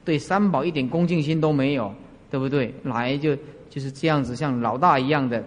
[0.07, 1.93] 对三宝一点恭敬心都没有，
[2.31, 2.73] 对不对？
[2.83, 3.35] 来就
[3.69, 5.43] 就是这样子，像老大一样的，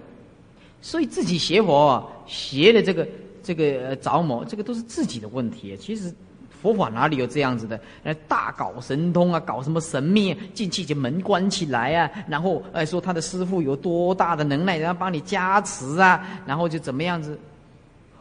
[0.83, 3.09] 所以自己学佛，学的这个。
[3.43, 5.75] 这个着魔，这个都是自己的问题。
[5.79, 6.15] 其实
[6.51, 7.81] 佛法哪里有这样子的？
[8.05, 17.37] 呃，大搞神通啊，搞什么神秘，进去就门关起来啊，然后呃说他的师傅有多大的能耐，然后帮你加持啊，然后就怎么样子？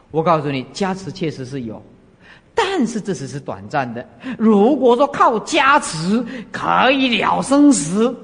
[0.09, 1.83] 我告诉你，加持确实是有，
[2.53, 4.07] 但是这只是短暂的。
[4.37, 8.15] 如果说靠加持可以了生死，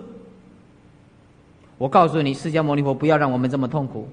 [1.78, 4.07] 我告诉你，释迦牟尼佛不要让我们这么痛苦。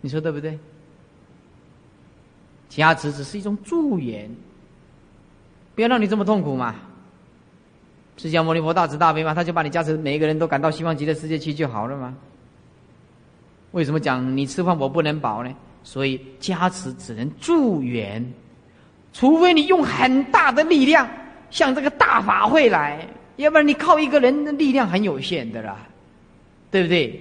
[0.00, 0.58] 你说对不对？
[2.68, 4.30] 加持只是一种助缘，
[5.74, 6.74] 不要让你这么痛苦嘛。
[8.16, 12.16] 释迦牟尼佛大慈大悲嘛，他就把你加持，每一个人都赶到希望极乐世界去就好了嘛。
[13.72, 15.54] 为什么讲你吃饭我不能饱呢？
[15.82, 18.24] 所以加持只能助缘，
[19.16, 21.08] 除非你用很大的力量，
[21.48, 23.00] 像这个大法会来，
[23.36, 25.74] 要不然你靠一个人的力量很有限的啦，
[26.70, 27.18] 对不对？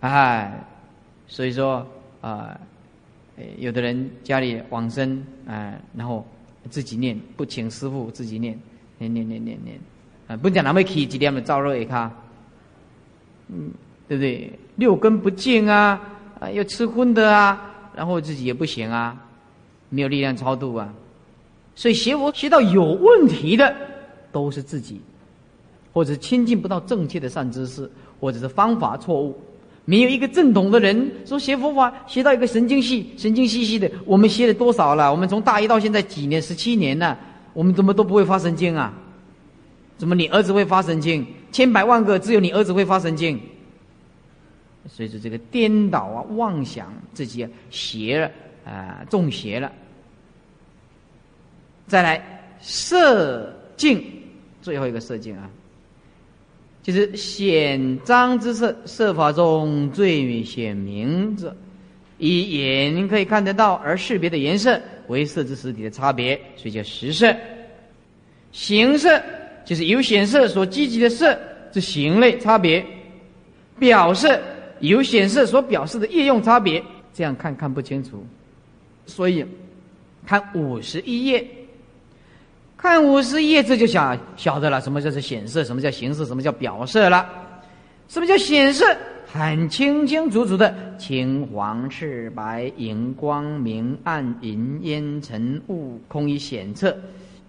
[0.00, 0.50] 哎，
[1.26, 1.86] 所以说
[2.22, 2.58] 啊。
[3.58, 6.26] 有的人家里往生啊，然后
[6.70, 8.58] 自己念，不请师傅自己念，
[8.96, 9.78] 念念念念念，
[10.26, 12.10] 啊，不讲那么起几点的燥热也卡，
[13.48, 13.70] 嗯，
[14.08, 14.50] 对不对？
[14.76, 16.00] 六根不净啊，
[16.40, 17.60] 啊，又吃荤的啊，
[17.94, 19.14] 然后自己也不行啊，
[19.90, 20.90] 没有力量超度啊，
[21.76, 23.72] 所以学佛学到有问题的，
[24.32, 25.00] 都是自己，
[25.92, 29.38] 或者亲近不到正确的善知识，或者是方法错误。
[29.84, 33.88] 没有一个正统的人说学佛法学到一个神经系、神经兮兮的。
[34.04, 35.12] 我们学了多少了？
[35.12, 36.42] 我们从大一到现在几年？
[36.42, 37.16] 十七年了。
[37.52, 38.92] 我们怎么都不会发神经啊？
[39.96, 41.24] 怎么你儿子会发神经？
[41.52, 43.38] 千百万个只有你儿子会发神经。
[44.88, 48.30] 所以说这个颠倒啊，妄想自己邪了
[48.64, 49.70] 啊，中邪了。
[51.86, 54.02] 再来色境，
[54.60, 55.50] 最后一个色境啊。
[56.82, 61.56] 就是显彰之色，色法中最显明者，
[62.18, 67.34] 以眼可以看得到而识别的颜色为色之实体的差别，所以叫实色。
[68.52, 69.20] 形色
[69.64, 71.36] 就是由显色所积极的色
[71.72, 72.86] 之形类差别，
[73.80, 74.40] 表色
[74.78, 76.80] 由显色所表示的业用差别。
[77.12, 78.24] 这样看看不清楚，
[79.06, 79.44] 所以
[80.24, 81.44] 看五十一页。
[82.76, 87.26] 看五十页，这就想晓得了，什么叫做显色，什么叫形式，什么叫表色了。
[88.08, 88.84] 什么叫显色？
[89.26, 96.96] 很清清楚楚的青黄赤白荧光明暗银烟尘雾空一显色，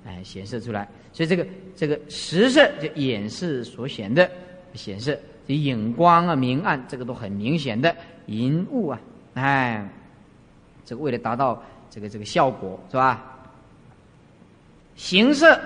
[0.05, 0.89] 哎，显示出来。
[1.13, 4.29] 所以这个这个实色就眼视所显的
[4.73, 8.99] 显示，这影光啊明暗这个都很明显的银雾啊，
[9.35, 9.87] 哎，
[10.83, 11.61] 这个为了达到
[11.91, 13.36] 这个这个效果是吧？
[14.97, 15.57] 形色。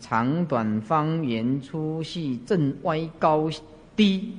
[0.00, 3.48] 长短方圆粗细正歪高
[3.96, 4.36] 低，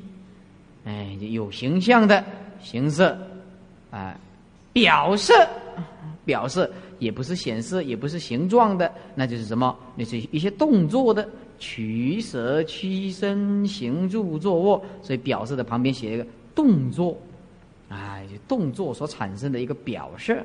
[0.85, 2.23] 哎，有形象的
[2.61, 3.17] 形色，
[3.89, 4.15] 啊，
[4.71, 5.33] 表色，
[6.23, 6.69] 表色
[6.99, 9.75] 也不是显色，也不是形状的，那就是什么？
[9.95, 11.27] 那是一些动作的
[11.57, 16.23] 取舍、屈伸、行住、坐卧，所以表色的旁边写一个
[16.53, 17.17] 动作，
[17.89, 20.37] 啊，动作所产生的一个表色。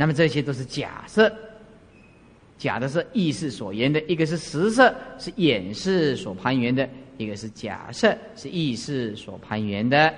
[0.00, 1.30] 那么这些都是假设。
[2.56, 6.86] 假的是意识所言的，一个是实色，是眼识所攀缘的；
[7.18, 10.14] 一个是假设，是意识所攀缘的。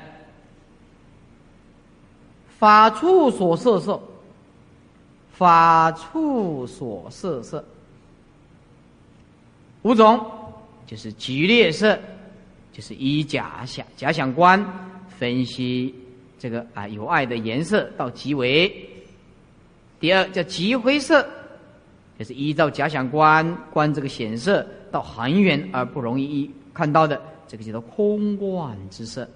[2.58, 4.00] 法处所色色，
[5.32, 7.64] 法处所色色，
[9.82, 10.24] 五种
[10.86, 11.98] 就是举列色，
[12.72, 14.64] 就是以假想假想观
[15.18, 15.92] 分析
[16.38, 18.88] 这个啊有爱的颜色到极为。
[20.02, 21.26] 第二叫极灰色。
[22.18, 29.26] 也是依照假想观观这个显色到很远而不容易看到的，这个叫做空观之色。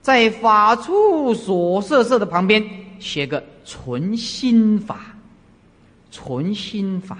[0.00, 2.64] 在法处所色色的旁边
[2.98, 5.14] 写个纯心法，
[6.10, 7.18] 纯心法，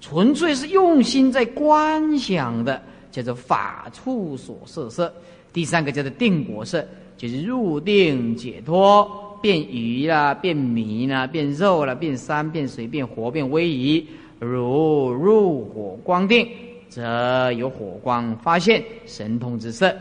[0.00, 2.82] 纯粹是用心在观想的，
[3.12, 5.14] 叫做法处所色色。
[5.52, 6.84] 第三个叫做定果色，
[7.16, 9.23] 就是入定解脱。
[9.44, 14.08] 变鱼啦，变米啦，变肉啦，变山，变水，变火，变威仪。
[14.40, 16.48] 如入火光定，
[16.88, 19.94] 则有火光发现神通之色。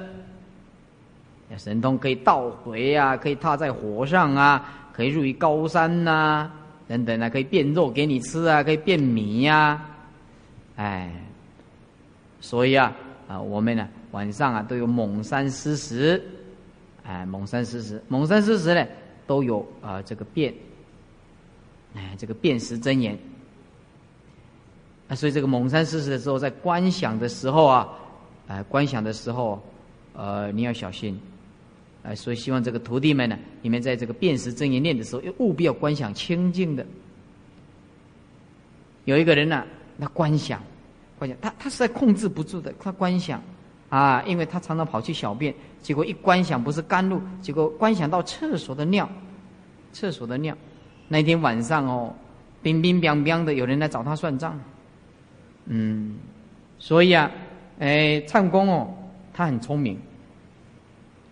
[1.57, 6.49] 神通可以倒回啊，可以踏在火上啊，可以入于高山呐，
[6.87, 9.83] 等等啊，可以变肉给你吃啊，可以变米呀。
[10.77, 11.11] 哎，
[12.39, 12.95] 所以啊
[13.27, 16.23] 啊，我们呢晚上啊都有蒙山施食，
[17.05, 18.87] 哎，蒙山施食，蒙山施食呢。
[19.25, 20.53] 都有啊，这个辨，
[21.95, 23.17] 哎，这个辨识真言。
[25.07, 27.89] 啊，所以这个蒙山施食的时候，在观想的时候啊，
[28.47, 29.61] 哎，观想的时候，
[30.13, 31.19] 呃，你要小心，
[32.03, 36.85] 哎，所以希望这个徒弟们呢，你们在这个辨识真言念的时候，务必要观想清净的。
[39.05, 39.65] 有一个人呢，
[39.99, 40.63] 他观想，
[41.19, 43.43] 观想，他他实在控制不住的，他观想。
[43.93, 49.07] 啊，因为他常常跑去小便，结果一观想不是甘露，结果观想到厕所的尿，
[49.91, 50.57] 厕所的尿。
[51.07, 52.11] 那天晚上哦，
[52.63, 54.59] 冰冰冰冰的，有人来找他算账。
[55.65, 56.17] 嗯，
[56.79, 57.29] 所以啊，
[57.77, 58.91] 哎，唱功哦，
[59.31, 59.95] 他很聪明。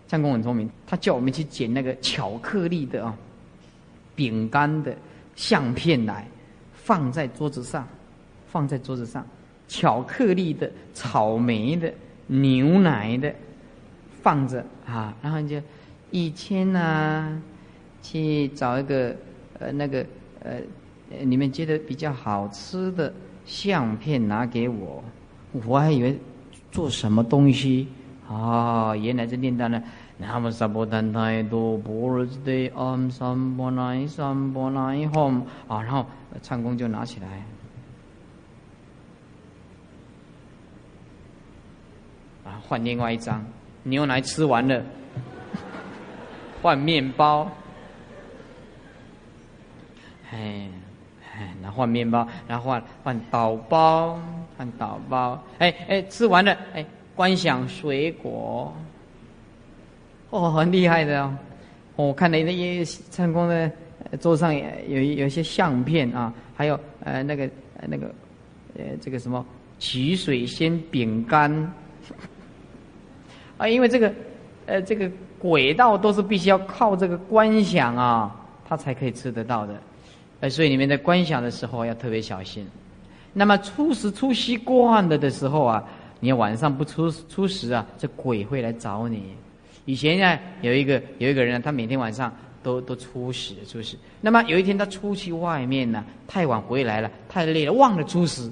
[0.06, 3.12] 唱功很聪明，他叫我们去捡那个巧克力的啊，
[4.14, 4.94] 饼干的
[5.34, 6.28] 相片来，
[6.74, 7.84] 放在桌子上，
[8.46, 9.26] 放在桌子上，
[9.66, 11.92] 巧克力的，草莓的。
[12.26, 13.32] 牛奶的
[14.22, 15.60] 放着啊，然后就
[16.10, 17.40] 一千呐，
[18.00, 19.14] 去找一个
[19.58, 20.04] 呃那个
[20.42, 20.52] 呃
[21.24, 23.12] 你们觉得比较好吃的
[23.44, 25.02] 相片拿给我，
[25.66, 26.18] 我还以为
[26.70, 27.88] 做什么东西
[28.28, 29.82] 啊，原来是念到了
[30.18, 36.06] 南无萨婆檀太多波罗蜜多唵三波那三波那吽啊，然后
[36.40, 37.42] 唱功就拿起来。
[42.60, 43.44] 换另外一张，
[43.82, 44.82] 牛奶吃完了，
[46.62, 47.50] 换面包，
[50.30, 50.68] 哎
[51.34, 54.20] 哎，那换面包，然后换换导包，
[54.56, 56.84] 换导包，哎哎，吃完了，哎，
[57.14, 58.74] 观想水果，
[60.30, 61.36] 哦，很厉害的哦，
[61.96, 63.70] 我看你那些成功的
[64.20, 67.48] 桌上有有一些相片啊，还有呃那个
[67.86, 68.06] 那个
[68.76, 69.44] 呃这个什么
[69.78, 71.72] 取水仙饼干。
[73.62, 74.12] 啊，因为这个，
[74.66, 75.08] 呃，这个
[75.38, 78.34] 轨道都是必须要靠这个观想啊，
[78.68, 79.74] 它才可以吃得到的，
[80.40, 82.66] 呃，所以你们在观想的时候要特别小心。
[83.32, 85.84] 那么初时初习惯了的时候啊，
[86.18, 89.32] 你晚上不出出时啊，这鬼会来找你。
[89.84, 92.34] 以前呢，有一个有一个人，他每天晚上
[92.64, 93.96] 都都出时出时。
[94.20, 98.50] 那么有一天他出去外面呢，太晚回来了，太累了，忘了出时。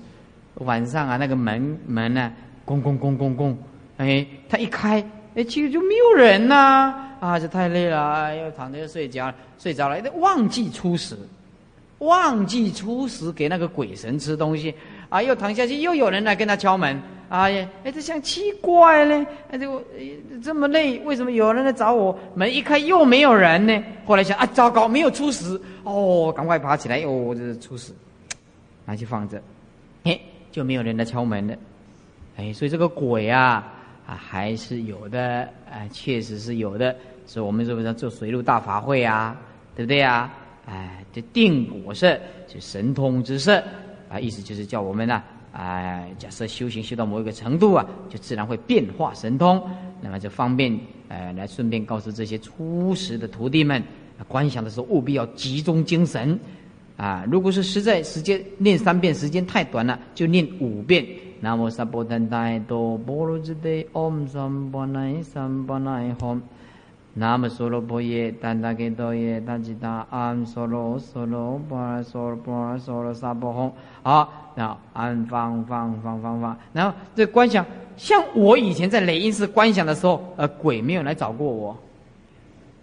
[0.55, 2.33] 晚上啊，那个门门呢，
[2.65, 3.57] 咣咣咣咣咣。
[4.01, 11.15] 哎，他一开，哎，其实就没有人呐，啊，这太累了，又躺着又睡觉，睡着了，忘记初食，
[11.99, 14.75] 忘记初食给那个鬼神吃东西，
[15.11, 16.99] 啊，又躺下去，又有人来跟他敲门，
[17.29, 19.85] 哎呀，哎，这像奇怪呢，哎，这个
[20.43, 22.19] 这么累，为什么有人来找我？
[22.35, 23.85] 门一开又没有人呢？
[24.07, 27.93] 后来想啊，糟糕，没有出事哦，赶快爬起来，哟，这是出事，
[28.87, 29.43] 拿去放着，
[30.05, 30.19] 哎，
[30.51, 31.55] 就没有人来敲门了，
[32.39, 33.75] 哎，所以这个鬼啊
[34.11, 36.97] 啊还是有的，哎，确实是有的，
[37.27, 39.41] 所以我们是不是做水陆大法会啊？
[39.77, 40.29] 对不对呀？
[40.67, 43.63] 哎，这定果色就神通之色
[44.09, 45.23] 啊，意思就是叫我们呢。
[45.53, 49.63] 哎，假设修行修到某一个程度啊，就自然会变化神通。
[50.03, 50.77] 那么就方便，
[51.09, 53.81] 哎，来顺便告诉这些初识的徒弟们，
[54.27, 56.37] 观想的时候务必要集中精神。
[56.97, 61.07] 啊，如果是实在时间念三遍时间太短了，就念五遍。
[61.41, 66.41] 南无萨婆檀大多波罗揭谛唵三波那三波那吽。
[67.15, 73.73] 南无娑罗婆耶丹达给多耶达吉达安娑罗娑罗波娑罗波娑罗萨婆吽。
[74.03, 74.33] 好。
[74.57, 77.65] 啊，安方方方方方，然后这观想，
[77.97, 81.75] 像我以前在雷音寺观想的时候，呃，鬼没有来找过我，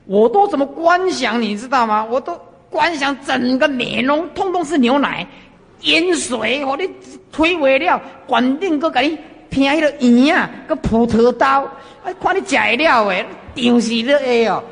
[0.05, 2.03] 我都怎么观想，你知道吗？
[2.03, 2.39] 我都
[2.71, 5.27] 观想整个面容通通是牛奶、
[5.81, 6.89] 淹水，我的
[7.31, 9.17] 推尾料，管定个给你
[9.49, 11.69] 偏迄个圆啊，个葡萄刀，
[12.03, 14.63] 哎，看你材料诶，丢死了哎哟！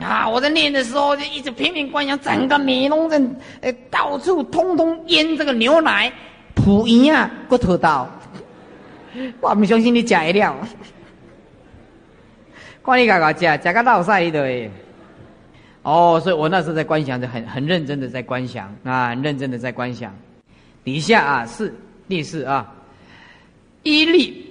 [0.00, 0.28] 啊！
[0.28, 6.12] 我在念的时候就一直拼命观想，整个美容人，呃，到处通通淹这个牛奶，
[6.54, 8.10] 铺盐啊，骨头刀。
[9.40, 10.56] 我不相信你假料。
[12.84, 14.68] 看你搞搞假，假个老晒的。
[15.84, 20.12] 哦，所以我那时候在观想，就很很认真的在观想啊，很认真的在观想。
[20.82, 21.72] 底下啊，是
[22.08, 22.74] 第四啊，
[23.84, 24.44] 一利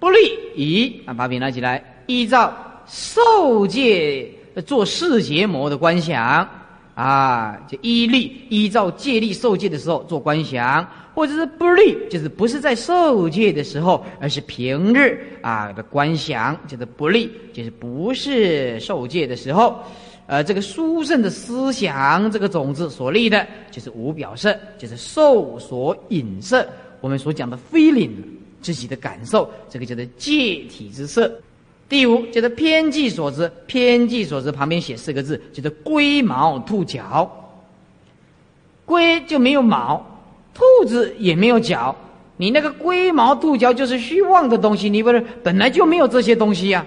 [0.00, 0.18] 不利
[0.56, 4.30] 以啊，把笔拿起来，依照受戒。
[4.64, 6.48] 做世结魔的观想
[6.94, 19.78] 啊，就依力依照戒力受戒的时候做观想，或者是不利，就是不是在受戒的时候，而是平日啊的观想，就是不利，就是不是受戒的时候，
[20.26, 26.66] 呃，这个殊胜的思想这个种子所立的，就是无表色，就是受所引色，
[27.00, 28.10] 我们所讲的 feeling
[28.60, 31.32] 自己的感受，这个叫做借体之色。
[31.88, 37.30] 第五叫做偏计所知，偏计所知旁边写四个字，叫做龟毛兔角。
[38.84, 40.04] 龟就没有毛，
[40.52, 41.94] 兔子也没有角，
[42.36, 46.84] 你那个龟毛兔角就是虚妄的东西，你不是本来就没有这些东西呀？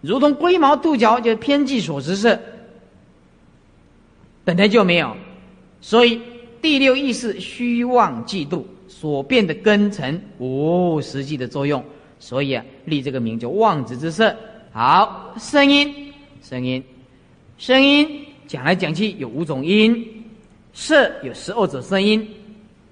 [0.00, 2.38] 如同龟毛兔角就偏计所知色
[4.44, 5.16] 本来就没有，
[5.80, 6.20] 所以
[6.60, 11.82] 第六意识虚妄嫉妒所变的根尘无实际的作用。
[12.18, 14.34] 所以啊，立这个名叫望子之色。
[14.72, 16.82] 好，声音，声音，
[17.58, 20.24] 声音，讲来讲去有五种音，
[20.72, 22.24] 色有十二种声音。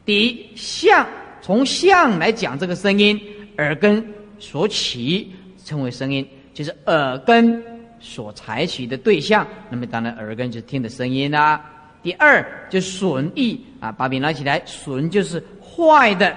[0.05, 1.07] 第一，相，
[1.41, 3.21] 从相来讲这个声音，
[3.59, 4.05] 耳根
[4.41, 5.31] 所起
[5.65, 7.63] 称为声音，就是耳根
[8.01, 9.47] 所采取的对象。
[9.69, 11.65] 那么当然，耳根就听的声音啦。
[12.03, 16.37] 第二，就损益啊，把笔拿起来，损就是坏的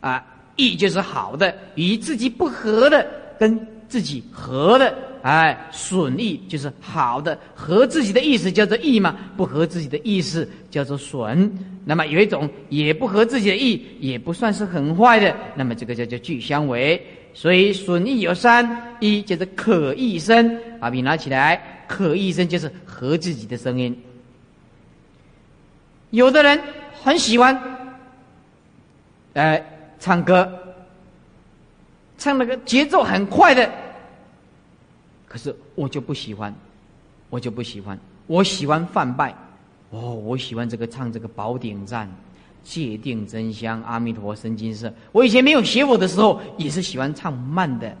[0.00, 0.24] 啊。
[0.56, 3.06] 益就是好的，与自己不合的，
[3.38, 11.50] 跟自己合的，哎，损益就是好的，合自己的意思叫做益嘛，不合自己的意思叫做损。
[11.86, 17.02] 那么有一种也不合自己的意，也不算是很坏的，那么这个叫做俱相违。
[17.34, 23.96] 所以损益有三，一就是可意声，把笔拿起来，可意声就是合自己的声音。
[26.10, 26.60] 有的人
[27.02, 27.60] 很喜欢，
[29.34, 29.64] 哎。
[30.02, 30.50] 唱歌，
[32.16, 33.70] 唱那个节奏很快的，
[35.28, 36.54] 可是我就不喜欢，
[37.28, 39.34] 我就不喜欢，我喜欢泛拜，
[39.90, 42.10] 哦，我喜欢这个唱这个宝鼎赞，
[42.62, 44.92] 界定真香，阿弥陀佛生金色。
[45.12, 47.96] 我以前没有写我的时候，也是喜欢唱慢的，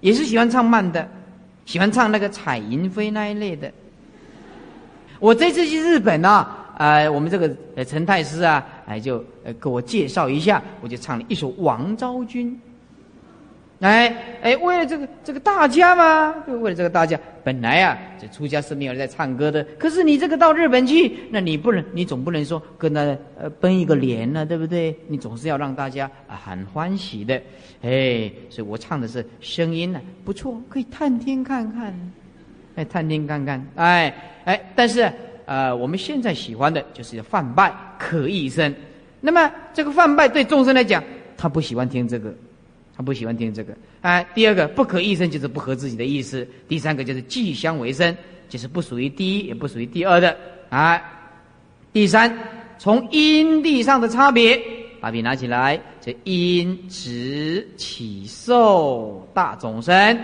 [0.00, 1.08] 也是喜欢唱慢的，
[1.64, 3.72] 喜欢唱那个彩云飞那一类的。
[5.18, 6.62] 我这次去日本啊。
[6.78, 7.56] 呃，我们这个
[7.86, 12.52] 陈太师啊，哎就呃给我介绍一下，我就唱了一首《王昭君》。
[13.80, 23.00] 哎哎，为了这个这个大家嘛，就为了这个大家，本来啊这出家是没有人在唱歌的，可是你这个到日本去，那你不能，你总不能说跟他
[23.38, 24.96] 呃奔一个脸呢，对不对？
[25.08, 27.34] 你总是要让大家啊很欢喜的，
[27.82, 32.12] 哎，所以我唱的是声音呢不错，可以探听看看，
[32.76, 35.12] 哎探听看看，哎哎，但是。
[35.48, 38.74] 呃，我们现在喜欢的就是泛拜可意声。
[39.20, 41.00] 那么这个泛拜对众生来讲，
[41.36, 42.34] 他不喜欢听这个，
[42.96, 43.76] 他不喜欢听这个。
[44.00, 46.46] 哎，第二个不可一声就是不合自己的意思。
[46.66, 48.16] 第三个就是既相为声，
[48.48, 50.36] 就是不属于第一，也不属于第二的。
[50.70, 51.02] 啊，
[51.92, 52.36] 第三
[52.78, 54.60] 从因地上的差别，
[55.00, 60.18] 把笔拿起来，这因执起受大众生。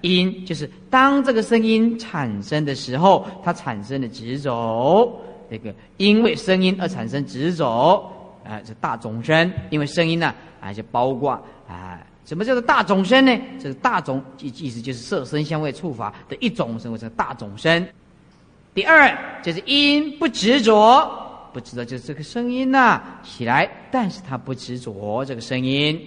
[0.00, 8.08] 因就是当这个声音产生的时候，它产生的执着，这个因为声音而产生执着，
[8.44, 11.32] 啊，这大众生，因为声音呢，啊，就包括
[11.66, 13.34] 啊，什么叫做大种身呢？
[13.58, 17.88] 这个大种意意思就是色声香味触法的一种称，为是大种身。
[18.74, 21.10] 第二就是因不执着，
[21.54, 25.98] 不执着就是这个声音呐起来，但是他不执着这个声音，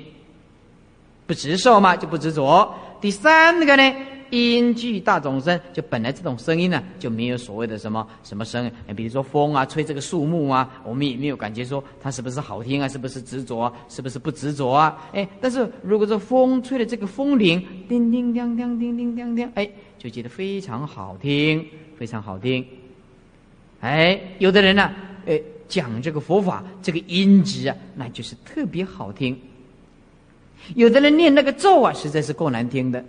[1.26, 2.72] 不执受嘛，就不执着。
[3.02, 3.95] 第三个呢，
[4.32, 15.10] 音具大众声，就本来这种声音呢，就没有所谓的什么什么声，比如说风啊，吹这个树木啊，我们也没有感觉说它是不是好听啊，是不是执着，是不是不执着啊？
[15.14, 21.66] 哎，但是如果说风吹的这个风铃，叮叮当当，叮叮当当，哎，就觉得非常好听，
[21.98, 22.66] 非常好听。
[23.82, 24.91] 哎，有的人呢，
[25.26, 29.38] 哎，讲这个佛法，这个音质啊，那就是特别好听。
[30.76, 33.03] 有的人念那个咒啊，实在是够难听的。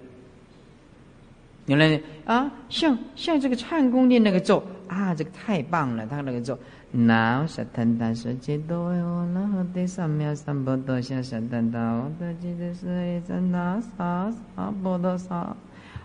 [1.66, 6.58] 原来啊，像像这个唱功念那个咒啊，这个太棒了，他那个咒。
[6.94, 15.56] 那萨坦达舍揭多哟，那和得三藐三菩提下萨坦达，我得记得是一真那萨萨波多萨。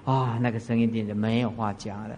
[0.06, 2.16] 啊，那个声音简直没有话讲了。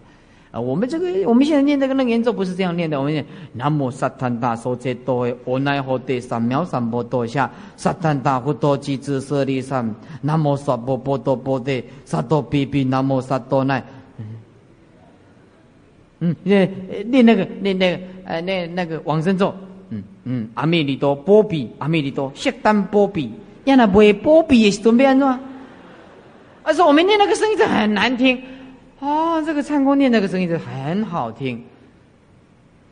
[0.50, 13.84] 啊，我们这个我们现在念这个楞严咒不是这样念的，我们念南无萨坦达梭揭多耶，阿那诃得三藐三菩提下萨坦达佛多吉智舍利三，南无萨婆波多波提萨多比比南无萨多奈。
[16.18, 16.68] 嗯，念
[17.06, 19.54] 念那个念那个呃那那个往生咒，
[19.90, 23.32] 嗯嗯，阿弥陀多波比阿弥陀多悉单波比，
[23.64, 25.38] 让他不会波比也是准备安怎？
[26.64, 28.36] 而是我们念那个声音很难听。
[29.00, 31.64] 哦，这个唱功念那个声音就很好听。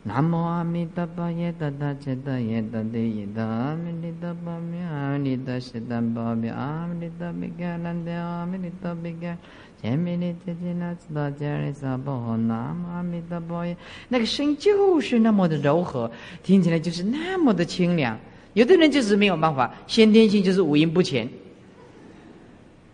[0.04, 4.50] 南无阿弥陀佛，耶达达切达耶达地耶达阿弥陀佛，
[4.90, 9.36] 阿弥陀悉单波比阿弥陀比伽难得阿弥陀比伽，
[9.82, 13.76] 前面的姐姐那知道家里萨婆诃，南无阿弥陀佛耶。
[14.08, 16.10] 那个声音就是那么的柔和，
[16.42, 18.18] 听起来就是那么的清凉。
[18.54, 21.28] 有的人就是没有办法，先天性就是五音不全，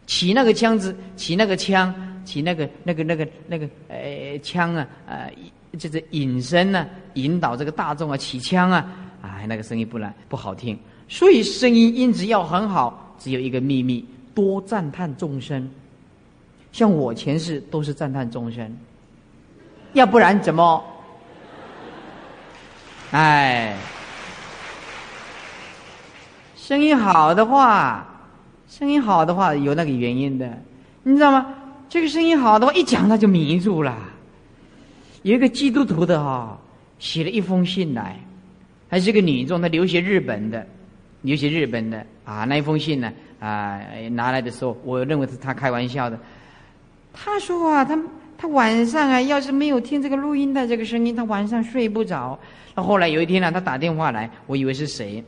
[0.04, 1.94] 起那个腔子，起那个腔。
[2.24, 5.30] 起那个、那个、那个、那个，呃，腔啊，呃，
[5.78, 8.86] 就是引身呢，引导这个大众啊，起腔啊，
[9.22, 10.78] 哎，那个声音不然不好听。
[11.08, 15.70] 所以声音音质要很好，只有一个秘密：多赞叹众生。
[16.72, 18.76] 像我前世都是赞叹众生，
[19.92, 20.82] 要不然怎么？
[23.12, 23.76] 哎，
[26.56, 28.04] 声音好的话，
[28.68, 30.58] 声音好的话有那个原因的，
[31.04, 31.46] 你知道吗？
[31.94, 33.96] 这个声音好的话，一讲他就迷住了。
[35.22, 36.58] 有一个基督徒的哈，
[36.98, 38.18] 写了一封信来，
[38.88, 40.66] 还是个女众，她留学日本的，
[41.22, 42.42] 留学日本的啊。
[42.46, 43.80] 那一封信呢啊，
[44.10, 46.18] 拿来的时候，我认为是他开玩笑的。
[47.12, 47.96] 他说啊，他
[48.36, 52.36] 他晚上啊，要是没有听这个录音的这个声音，他晚上睡不着。
[52.74, 55.22] 那后来有一天呢，他打电话来，我以为是谁，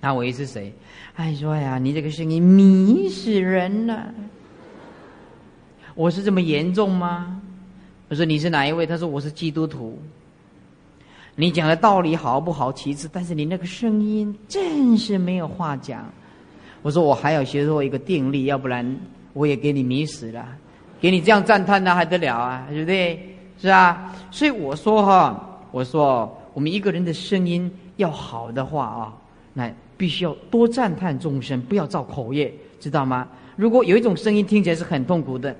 [0.00, 0.72] 他我以为是谁？
[1.16, 4.14] 哎，说呀，你这个声音迷死人了。
[5.96, 7.40] 我是这么严重吗？
[8.10, 8.86] 我说你是哪一位？
[8.86, 9.98] 他说我是基督徒。
[11.34, 12.70] 你讲的道理好不好？
[12.70, 16.04] 其次，但是你那个声音真是没有话讲。
[16.82, 18.86] 我说我还要学做一个定力，要不然
[19.32, 20.46] 我也给你迷死了。
[21.00, 22.66] 给你这样赞叹那还得了啊？
[22.68, 23.36] 对不对？
[23.58, 24.14] 是啊。
[24.30, 29.16] 所以我说哈，我说我们一个人的声音要好的话啊，
[29.54, 33.26] 那必须要多赞叹众生，不要造口业，知道吗？
[33.56, 35.56] 如果有一种声音听起来是很痛苦的。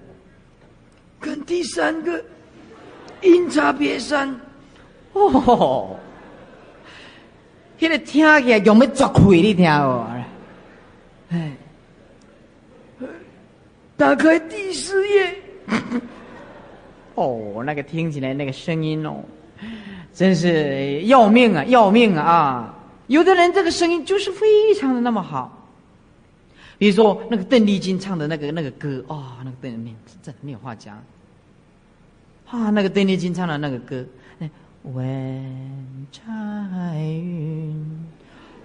[1.27, 2.25] 跟第三个
[3.23, 4.33] 阴差别山。
[5.13, 5.99] 哦，
[7.79, 10.07] 现在听起来用要抓开你听哦，
[11.31, 11.53] 哎，
[13.97, 15.35] 打开第四页，
[17.17, 19.25] 哦，那个听起来那个声音哦，
[20.15, 22.73] 真是要命啊，要命啊！
[23.09, 25.67] 有的人这个声音就是非常的那么好，
[26.77, 31.03] 比如说那个邓丽君唱的那个那个歌啊，那个邓丽君真的没有话讲。
[32.49, 34.05] 啊，那个邓丽君唱的那个歌，
[34.85, 34.97] 问
[36.13, 38.07] 彩云。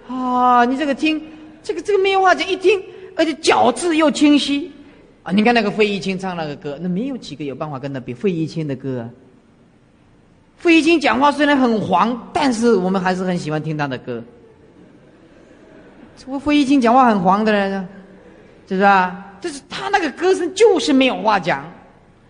[0.08, 1.20] 啊，你这个听，
[1.62, 2.80] 这个这个没有话讲，一听，
[3.16, 4.70] 而且咬字又清晰。
[5.24, 8.14] 啊，你看那个费玉清唱那个歌，那没有几个有办法跟他比。
[8.14, 9.08] 费玉清的歌，
[10.56, 14.22] 费玉清讲话虽然很黄，但是我们还是很喜欢听他的歌。
[16.16, 17.72] 这费玉清讲话很黄的人，
[18.68, 19.34] 是不是啊？
[19.40, 21.64] 就是他那个歌声就是没有话讲。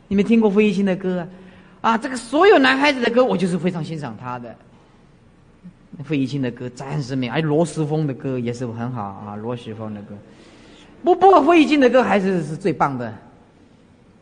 [0.09, 1.29] 你没听过费玉清的歌啊？
[1.83, 4.55] 啊，这个所有男孩子的歌，我就是非常欣赏他的。
[6.05, 10.15] 费玉清的歌暂时没有，哎，罗时丰的歌也是很好啊，罗时丰的歌。
[11.05, 13.13] 不，不过费玉清的歌还是是最棒的。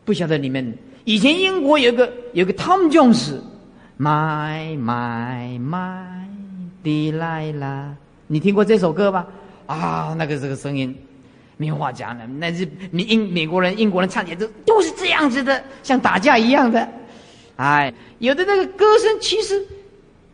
[0.03, 6.25] 不晓得你们以前英国有个有个 Tom Jones，My My My
[6.83, 7.91] Delilah，
[8.27, 9.27] 你听过这首歌吧？
[9.67, 10.93] 啊，那个这个声音，
[11.57, 12.25] 没有话讲了。
[12.27, 16.87] 那是美英美国人、英国人唱起来都都是这样子的，像打架一样的。
[17.61, 19.63] 哎，有的那个歌声其实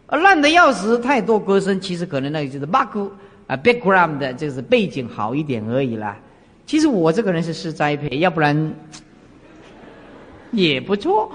[0.08, 3.10] 烂的要死，太多歌声其实可能那个就是 back
[3.48, 6.18] 啊 background 的，就是背景好一点而已啦。
[6.66, 8.74] 其实我这个人是是栽培，要不然
[10.52, 11.30] 也不错。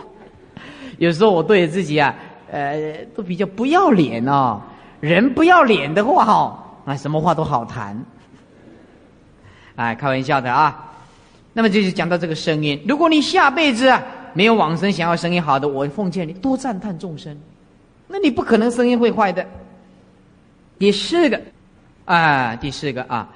[0.97, 2.15] 有时候我对自己啊，
[2.51, 4.63] 呃，都比较不要脸哦。
[5.01, 6.59] 人不要脸的话，哦。
[6.87, 8.03] 啊，什么话都好谈，
[9.77, 10.91] 哎，开玩笑的啊。
[11.53, 12.83] 那么这就讲到这个声音。
[12.89, 14.03] 如果你下辈子啊
[14.35, 17.37] 没有往生，想要生意好的，我奉劝你多赞叹众生。
[18.09, 19.47] 那你不可能生意会坏的。
[20.79, 21.41] 第四个，
[22.05, 23.29] 啊，第四个啊。